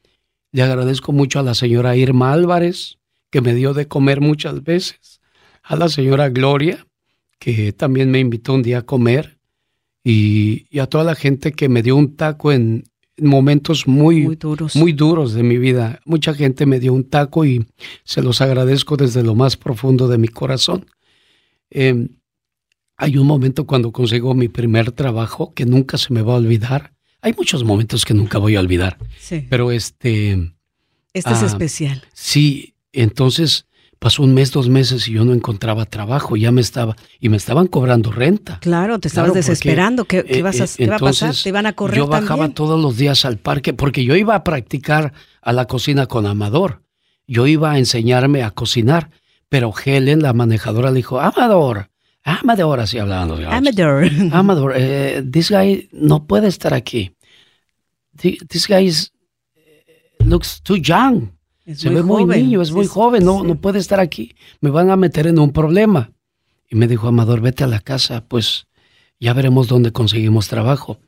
Le 0.51 0.63
agradezco 0.63 1.11
mucho 1.11 1.39
a 1.39 1.43
la 1.43 1.53
señora 1.53 1.95
Irma 1.95 2.33
Álvarez, 2.33 2.97
que 3.29 3.41
me 3.41 3.53
dio 3.53 3.73
de 3.73 3.87
comer 3.87 4.21
muchas 4.21 4.63
veces. 4.63 5.21
A 5.63 5.75
la 5.75 5.89
señora 5.89 6.29
Gloria, 6.29 6.85
que 7.39 7.71
también 7.71 8.11
me 8.11 8.19
invitó 8.19 8.53
un 8.53 8.61
día 8.61 8.79
a 8.79 8.85
comer 8.85 9.39
y, 10.03 10.79
a 10.79 10.87
toda 10.87 11.03
la 11.03 11.15
gente 11.15 11.51
que 11.51 11.69
me 11.69 11.83
dio 11.83 11.95
un 11.95 12.15
taco 12.15 12.51
en, 12.51 12.83
momentos 13.17 13.87
muy, 13.87 14.21
muy, 14.21 14.35
duros. 14.35 14.75
muy 14.75 14.93
duros 14.93 15.33
de 15.33 15.43
mi 15.43 15.57
vida. 15.57 15.99
Mucha 16.05 16.33
gente 16.33 16.65
me 16.65 16.79
dio 16.79 16.93
un 16.93 17.03
taco 17.03 17.45
y 17.45 17.65
se 18.03 18.21
los 18.21 18.41
agradezco 18.41 18.97
desde 18.97 19.21
lo 19.21 19.35
más 19.35 19.57
profundo 19.57 20.07
de 20.07 20.17
mi 20.17 20.27
corazón. 20.27 20.87
Em, 21.69 22.09
hay 22.97 23.17
un 23.17 23.27
momento 23.27 23.65
cuando 23.65 23.91
consigo 23.91 24.33
mi 24.33 24.47
primer 24.47 24.91
trabajo 24.91 25.53
que 25.53 25.65
nunca 25.65 25.97
se 25.97 26.13
me 26.13 26.21
va 26.21 26.33
a 26.33 26.37
olvidar. 26.37 26.93
Hay 27.21 27.33
muchos 27.37 27.63
momentos 27.63 28.05
que 28.05 28.13
nunca 28.13 28.39
voy 28.39 28.55
a 28.55 28.59
olvidar. 28.59 28.97
Sí. 29.19 29.45
Pero 29.49 29.71
este... 29.71 30.53
Este 31.13 31.31
es 31.31 31.43
ah, 31.43 31.45
especial. 31.45 32.03
Sí, 32.13 32.73
entonces 32.93 33.67
Pasó 34.01 34.23
un 34.23 34.33
mes, 34.33 34.51
dos 34.51 34.67
meses 34.67 35.07
y 35.07 35.11
yo 35.11 35.23
no 35.25 35.31
encontraba 35.31 35.85
trabajo, 35.85 36.35
ya 36.35 36.51
me 36.51 36.61
estaba, 36.61 36.95
y 37.19 37.29
me 37.29 37.37
estaban 37.37 37.67
cobrando 37.67 38.11
renta. 38.11 38.57
Claro, 38.59 38.97
te 38.97 39.07
estabas 39.07 39.35
desesperando, 39.35 40.05
¿Qué, 40.05 40.23
qué, 40.23 40.41
vas 40.41 40.59
a, 40.59 40.83
eh, 40.83 40.87
va 40.87 40.95
a 40.95 40.99
pasar? 40.99 41.35
¿Te 41.35 41.51
van 41.51 41.67
a 41.67 41.73
correr 41.73 41.97
Yo 41.97 42.07
bajaba 42.07 42.49
todos 42.49 42.81
los 42.81 42.97
días 42.97 43.25
al 43.25 43.37
parque, 43.37 43.73
porque 43.73 44.03
yo 44.03 44.15
iba 44.15 44.33
a 44.33 44.43
practicar 44.43 45.13
a 45.43 45.53
la 45.53 45.65
cocina 45.65 46.07
con 46.07 46.25
Amador. 46.25 46.81
Yo 47.27 47.45
iba 47.45 47.73
a 47.73 47.77
enseñarme 47.77 48.41
a 48.41 48.49
cocinar, 48.49 49.11
pero 49.49 49.71
Helen, 49.71 50.23
la 50.23 50.33
manejadora, 50.33 50.89
le 50.89 50.95
dijo, 50.95 51.19
Amador, 51.19 51.91
Amador, 52.23 52.79
así 52.79 52.97
hablando. 52.97 53.35
Amador. 53.47 54.09
Amador, 54.31 54.73
eh, 54.77 55.23
this 55.31 55.51
guy 55.51 55.89
no 55.91 56.25
puede 56.25 56.47
estar 56.47 56.73
aquí. 56.73 57.15
This 58.17 58.67
guy 58.67 58.87
eh, 58.87 60.15
looks 60.25 60.59
too 60.63 60.77
young 60.77 61.29
se 61.75 61.89
ve 61.89 62.03
muy 62.03 62.25
niño, 62.25 62.62
es 62.62 62.71
muy 62.71 62.88
joven, 62.88 63.23
no, 63.25 63.43
no 63.43 63.55
puede 63.55 63.79
estar 63.79 63.99
aquí. 63.99 64.36
Me 64.60 64.69
van 64.69 64.89
a 64.89 64.95
meter 64.95 65.27
en 65.27 65.39
un 65.39 65.51
problema. 65.51 66.12
Y 66.69 66.75
me 66.75 66.88
dijo, 66.88 67.07
Amador, 67.07 67.41
vete 67.41 67.63
a 67.63 67.67
la 67.67 67.79
casa, 67.79 68.23
pues 68.27 68.67
ya 69.19 69.34
veremos 69.34 69.67
dónde 69.67 69.91
conseguimos 69.91 70.47
trabajo. 70.47 70.99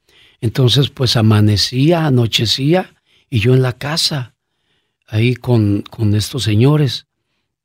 Entonces, 0.41 0.89
pues 0.89 1.15
amanecía, 1.15 2.05
anochecía, 2.05 2.95
y 3.29 3.39
yo 3.39 3.53
en 3.53 3.61
la 3.61 3.73
casa, 3.73 4.35
ahí 5.07 5.35
con, 5.35 5.83
con 5.89 6.13
estos 6.15 6.43
señores. 6.43 7.07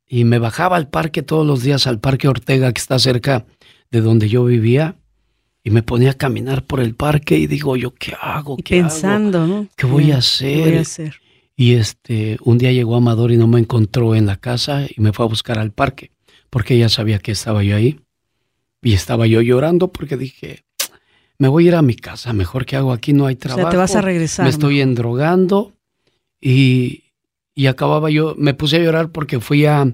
Y 0.07 0.23
me 0.23 0.39
bajaba 0.39 0.77
al 0.77 0.87
parque 0.87 1.21
todos 1.21 1.45
los 1.45 1.61
días, 1.61 1.87
al 1.87 1.99
Parque 1.99 2.27
Ortega, 2.27 2.71
que 2.71 2.79
está 2.79 2.97
cerca 2.97 3.45
de 3.91 4.01
donde 4.01 4.29
yo 4.29 4.45
vivía, 4.45 4.95
y 5.63 5.71
me 5.71 5.83
ponía 5.83 6.11
a 6.11 6.13
caminar 6.13 6.65
por 6.65 6.79
el 6.79 6.95
parque 6.95 7.37
y 7.37 7.47
digo, 7.47 7.75
¿yo 7.75 7.93
qué 7.93 8.13
hago? 8.19 8.57
¿Qué 8.57 8.77
pensando, 8.77 9.45
¿no? 9.45 9.67
¿Qué 9.75 9.85
voy 9.85 10.11
a 10.11 10.17
hacer? 10.17 10.63
¿Qué 10.63 10.69
voy 10.69 10.77
a 10.77 10.81
hacer? 10.81 11.15
Y 11.59 11.73
este, 11.73 12.37
un 12.45 12.57
día 12.57 12.71
llegó 12.71 12.95
Amador 12.95 13.33
y 13.33 13.37
no 13.37 13.45
me 13.45 13.59
encontró 13.59 14.15
en 14.15 14.25
la 14.25 14.37
casa 14.37 14.87
y 14.87 15.01
me 15.01 15.11
fue 15.11 15.25
a 15.25 15.27
buscar 15.27 15.59
al 15.59 15.73
parque, 15.73 16.09
porque 16.49 16.75
ella 16.75 16.87
sabía 16.87 17.19
que 17.19 17.33
estaba 17.33 17.63
yo 17.63 17.75
ahí. 17.75 17.99
Y 18.81 18.93
estaba 18.93 19.27
yo 19.27 19.41
llorando 19.41 19.91
porque 19.91 20.15
dije, 20.15 20.63
me 21.37 21.49
voy 21.49 21.65
a 21.65 21.67
ir 21.67 21.75
a 21.75 21.81
mi 21.81 21.97
casa, 21.97 22.31
mejor 22.31 22.65
que 22.65 22.77
hago 22.77 22.93
aquí, 22.93 23.11
no 23.11 23.25
hay 23.25 23.35
trabajo. 23.35 23.67
O 23.67 23.71
te 23.71 23.75
vas 23.75 23.93
a 23.97 23.99
regresar. 23.99 24.45
Me 24.45 24.51
estoy 24.51 24.79
endrogando 24.79 25.73
y, 26.39 27.11
y 27.53 27.67
acababa 27.67 28.09
yo, 28.09 28.35
me 28.37 28.53
puse 28.53 28.77
a 28.77 28.79
llorar 28.79 29.11
porque 29.11 29.41
fui 29.41 29.65
a, 29.65 29.85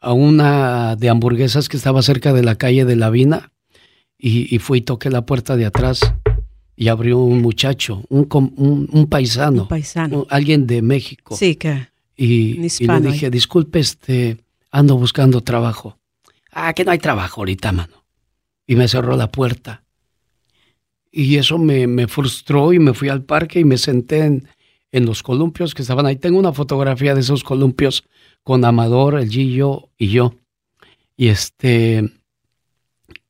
a, 0.00 0.12
una 0.12 0.96
de 0.96 1.08
hamburguesas 1.08 1.70
que 1.70 1.78
estaba 1.78 2.02
cerca 2.02 2.34
de 2.34 2.42
la 2.42 2.56
calle 2.56 2.84
de 2.84 2.96
La 2.96 3.08
Vina 3.08 3.52
y, 4.18 4.54
y 4.54 4.58
fui 4.58 4.80
y 4.80 4.82
toqué 4.82 5.08
la 5.08 5.24
puerta 5.24 5.56
de 5.56 5.64
atrás 5.64 6.00
y 6.76 6.88
abrió 6.88 7.18
un 7.18 7.40
muchacho, 7.40 8.04
un, 8.10 8.28
un, 8.92 9.06
paisano, 9.06 9.62
un 9.62 9.68
paisano. 9.68 10.26
alguien 10.28 10.66
de 10.66 10.82
México. 10.82 11.34
Sí, 11.34 11.56
que. 11.56 11.88
Y, 12.14 12.54
le 12.54 13.00
dije, 13.00 13.30
disculpe, 13.30 13.78
este, 13.78 14.38
ando 14.70 14.96
buscando 14.96 15.42
trabajo. 15.42 15.98
Ah, 16.52 16.72
que 16.74 16.84
no 16.84 16.90
hay 16.90 16.98
trabajo 16.98 17.40
ahorita, 17.40 17.72
mano. 17.72 18.04
Y 18.66 18.76
me 18.76 18.88
cerró 18.88 19.16
la 19.16 19.30
puerta. 19.30 19.82
y 21.10 21.36
eso 21.36 21.58
me, 21.58 21.86
me, 21.86 22.08
frustró 22.08 22.72
y 22.72 22.78
me 22.78 22.92
fui 22.92 23.08
al 23.08 23.22
parque 23.22 23.60
y 23.60 23.64
me 23.64 23.78
senté 23.78 24.20
en, 24.20 24.48
en, 24.92 25.06
los 25.06 25.22
columpios 25.22 25.74
que 25.74 25.82
estaban 25.82 26.04
ahí. 26.04 26.16
Tengo 26.16 26.38
una 26.38 26.52
fotografía 26.52 27.14
de 27.14 27.20
esos 27.20 27.42
columpios 27.42 28.04
con 28.42 28.64
Amador, 28.64 29.18
el 29.18 29.30
Gillo 29.30 29.90
y 29.96 30.08
yo. 30.08 30.34
Y 31.16 31.28
este, 31.28 32.10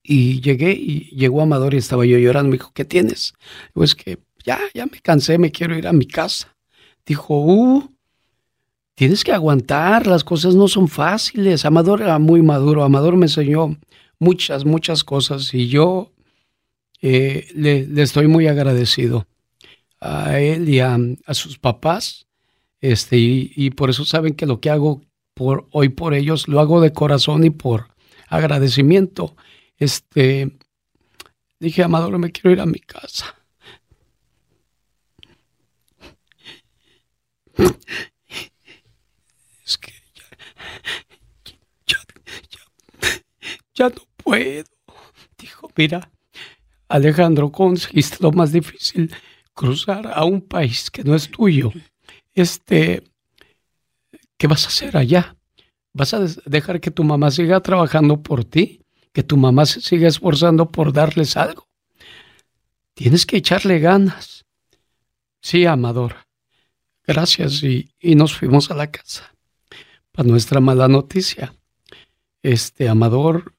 y 0.07 0.40
llegué 0.40 0.73
y 0.73 1.11
llegó 1.16 1.42
Amador 1.42 1.75
y 1.75 1.79
estaba 1.79 2.05
yo 2.07 2.19
llorando. 2.19 2.51
Me 2.51 2.57
dijo, 2.57 2.73
¿qué 2.75 2.85
tienes? 2.85 3.35
Pues 3.73 3.95
que 3.95 4.19
ya, 4.45 4.61
ya 4.75 4.87
me 4.87 5.01
cansé, 5.01 5.38
me 5.38 5.51
quiero 5.51 5.77
ir 5.77 5.87
a 5.87 5.92
mi 5.92 6.07
casa. 6.07 6.57
Dijo, 7.05 7.40
uh, 7.40 7.90
tienes 8.95 9.25
que 9.25 9.33
aguantar, 9.33 10.07
las 10.07 10.25
cosas 10.25 10.55
no 10.55 10.69
son 10.69 10.88
fáciles. 10.88 11.64
Amador 11.64 12.03
era 12.03 12.19
muy 12.19 12.42
maduro, 12.42 12.85
Amador 12.85 13.16
me 13.16 13.27
enseñó 13.27 13.77
muchas, 14.19 14.64
muchas 14.64 15.05
cosas 15.05 15.53
y 15.53 15.69
yo 15.69 16.12
eh, 17.03 17.49
le, 17.55 18.03
estoy 18.03 18.27
muy 18.27 18.47
agradecido 18.47 19.27
a 20.01 20.38
él 20.40 20.69
y 20.69 20.81
a, 20.81 20.99
sus 21.33 21.59
papás. 21.59 22.27
Este, 22.81 23.16
y, 23.19 23.53
y, 23.57 23.71
por 23.71 23.90
eso 23.90 24.05
saben 24.05 24.35
que 24.35 24.47
lo 24.47 24.61
que 24.61 24.71
hago 24.71 25.03
por 25.35 25.66
hoy 25.71 25.88
por 25.88 26.14
ellos 26.14 26.47
lo 26.49 26.61
hago 26.61 26.81
de 26.81 26.92
corazón 26.92 27.45
y 27.45 27.51
por 27.51 27.88
agradecimiento. 28.29 29.37
Este, 29.79 30.57
dije, 31.61 31.83
Amador, 31.83 32.19
me 32.19 32.33
quiero 32.33 32.51
ir 32.53 32.61
a 32.61 32.67
mi 32.67 32.79
casa. 32.81 33.35
Es 39.65 39.77
que 39.79 39.93
ya, 41.87 41.99
ya, 43.75 43.89
no 43.89 44.03
puedo. 44.17 44.65
Dijo, 45.39 45.71
mira, 45.77 46.11
Alejandro, 46.89 47.51
conseguiste 47.51 48.19
lo 48.21 48.33
más 48.33 48.53
difícil, 48.53 49.15
cruzar 49.55 50.07
a 50.12 50.25
un 50.25 50.41
país 50.41 50.91
que 50.91 51.03
no 51.05 51.15
es 51.15 51.31
tuyo. 51.31 51.73
Este, 52.35 53.03
¿qué 54.39 54.47
vas 54.47 54.65
a 54.65 54.69
hacer 54.69 54.97
allá? 54.97 55.37
¿Vas 55.93 56.15
a 56.15 56.21
dejar 56.47 56.81
que 56.81 56.91
tu 56.91 57.05
mamá 57.05 57.31
siga 57.31 57.61
trabajando 57.61 58.23
por 58.23 58.45
ti? 58.45 58.86
Que 59.17 59.23
tu 59.23 59.39
mamá 59.39 59.65
se 59.65 59.81
siga 59.81 60.09
esforzando 60.09 60.71
por 60.71 60.93
darles 60.93 61.39
algo. 61.39 61.67
Tienes 62.93 63.25
que 63.25 63.39
echarle 63.39 63.79
ganas. 63.79 64.45
Sí, 65.41 65.65
Amador. 65.65 66.17
Gracias 67.03 67.63
y, 67.63 67.89
nos 68.03 68.37
fuimos 68.37 68.71
a 68.71 68.75
la 68.75 68.91
casa. 68.91 69.35
Para 70.13 70.29
nuestra 70.29 70.61
mala 70.61 70.87
noticia. 70.87 71.55
Este, 72.43 72.91
Amador, 72.91 73.55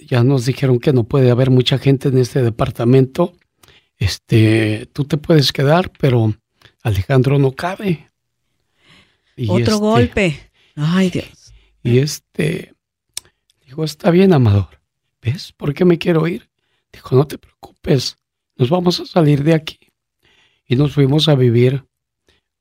ya 0.00 0.24
nos 0.24 0.46
dijeron 0.46 0.80
que 0.80 0.94
no 0.94 1.04
puede 1.04 1.30
haber 1.30 1.50
mucha 1.50 1.76
gente 1.76 2.08
en 2.08 2.16
este 2.16 2.40
departamento. 2.40 3.34
Este, 3.98 4.88
tú 4.94 5.04
te 5.04 5.18
puedes 5.18 5.52
quedar, 5.52 5.92
pero 5.98 6.34
Alejandro 6.82 7.38
no 7.38 7.52
cabe. 7.52 8.08
Otro 9.46 9.58
este, 9.58 9.74
golpe. 9.74 10.50
Ay, 10.74 11.10
Dios. 11.10 11.52
Y 11.82 11.98
este, 11.98 12.72
dijo, 13.66 13.84
está 13.84 14.10
bien, 14.10 14.32
Amador. 14.32 14.75
¿Ves 15.26 15.52
por 15.52 15.74
qué 15.74 15.84
me 15.84 15.98
quiero 15.98 16.28
ir? 16.28 16.48
Dijo, 16.92 17.16
no 17.16 17.26
te 17.26 17.36
preocupes, 17.36 18.16
nos 18.54 18.70
vamos 18.70 19.00
a 19.00 19.06
salir 19.06 19.42
de 19.42 19.54
aquí. 19.54 19.78
Y 20.68 20.76
nos 20.76 20.92
fuimos 20.92 21.28
a 21.28 21.34
vivir 21.34 21.84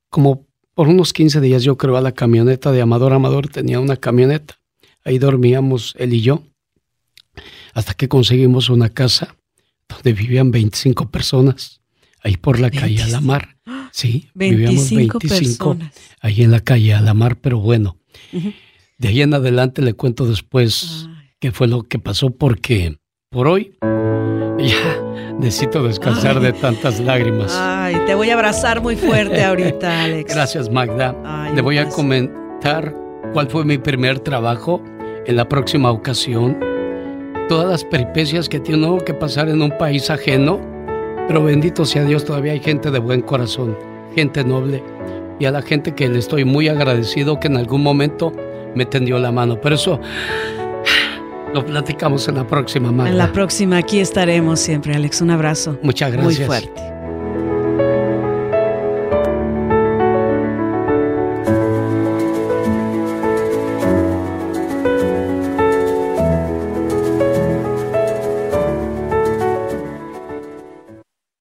como 0.09 0.47
por 0.73 0.87
unos 0.87 1.13
15 1.13 1.41
días, 1.41 1.61
yo 1.61 1.77
creo, 1.77 1.95
a 1.95 2.01
la 2.01 2.13
camioneta 2.13 2.71
de 2.71 2.81
Amador. 2.81 3.13
Amador 3.13 3.49
tenía 3.49 3.79
una 3.79 3.97
camioneta. 3.97 4.59
Ahí 5.03 5.19
dormíamos 5.19 5.93
él 5.99 6.13
y 6.13 6.21
yo. 6.21 6.41
Hasta 7.75 7.93
que 7.93 8.09
conseguimos 8.09 8.69
una 8.69 8.89
casa 8.89 9.35
donde 9.87 10.13
vivían 10.13 10.49
25 10.49 11.11
personas. 11.11 11.81
Ahí 12.23 12.35
por 12.35 12.59
la 12.59 12.71
calle 12.71 13.03
Alamar. 13.03 13.57
Sí, 13.91 14.31
vivíamos 14.33 14.89
25 14.89 15.19
personas. 15.19 15.93
ahí 16.19 16.41
en 16.41 16.49
la 16.49 16.61
calle 16.61 16.95
Alamar, 16.95 17.37
pero 17.37 17.59
bueno. 17.59 17.99
De 18.97 19.07
ahí 19.07 19.21
en 19.21 19.35
adelante 19.35 19.83
le 19.83 19.93
cuento 19.93 20.25
después 20.25 21.07
qué 21.45 21.51
fue 21.51 21.67
lo 21.67 21.83
que 21.83 21.99
pasó 21.99 22.31
porque 22.31 22.97
por 23.29 23.47
hoy 23.47 23.77
ya 24.57 25.35
necesito 25.37 25.83
descansar 25.83 26.39
de 26.39 26.53
tantas 26.53 26.99
lágrimas. 26.99 27.55
Ay, 27.55 27.95
te 28.07 28.15
voy 28.15 28.31
a 28.31 28.33
abrazar 28.33 28.81
muy 28.81 28.95
fuerte 28.95 29.43
ahorita, 29.43 30.03
Alex. 30.05 30.33
Gracias, 30.33 30.71
Magda. 30.71 31.15
Le 31.53 31.61
voy 31.61 31.77
a 31.77 31.87
comentar 31.89 32.95
cuál 33.31 33.47
fue 33.47 33.63
mi 33.63 33.77
primer 33.77 34.21
trabajo 34.21 34.81
en 35.27 35.35
la 35.35 35.47
próxima 35.47 35.91
ocasión. 35.91 36.57
Todas 37.47 37.69
las 37.69 37.83
peripecias 37.83 38.49
que 38.49 38.59
tengo 38.59 38.97
que 38.97 39.13
pasar 39.13 39.47
en 39.47 39.61
un 39.61 39.77
país 39.77 40.09
ajeno, 40.09 40.59
pero 41.27 41.43
bendito 41.43 41.85
sea 41.85 42.05
Dios, 42.05 42.25
todavía 42.25 42.53
hay 42.53 42.59
gente 42.59 42.89
de 42.89 42.97
buen 42.97 43.21
corazón, 43.21 43.77
gente 44.15 44.43
noble 44.43 44.81
y 45.39 45.45
a 45.45 45.51
la 45.51 45.61
gente 45.61 45.93
que 45.93 46.09
le 46.09 46.17
estoy 46.17 46.43
muy 46.43 46.69
agradecido 46.69 47.39
que 47.39 47.49
en 47.49 47.57
algún 47.57 47.83
momento 47.83 48.31
me 48.73 48.87
tendió 48.87 49.19
la 49.19 49.31
mano. 49.31 49.61
Pero 49.61 49.75
eso 49.75 49.99
lo 51.55 51.65
platicamos 51.65 52.27
en 52.27 52.35
la 52.35 52.45
próxima, 52.45 52.91
Magda. 52.91 53.09
En 53.09 53.17
la 53.17 53.31
próxima, 53.31 53.77
aquí 53.77 53.99
estaremos 53.99 54.59
siempre, 54.59 54.93
Alex. 54.93 55.21
Un 55.21 55.31
abrazo. 55.31 55.79
Muchas 55.81 56.11
gracias. 56.11 56.37
Muy 56.37 56.45
fuerte. 56.45 56.94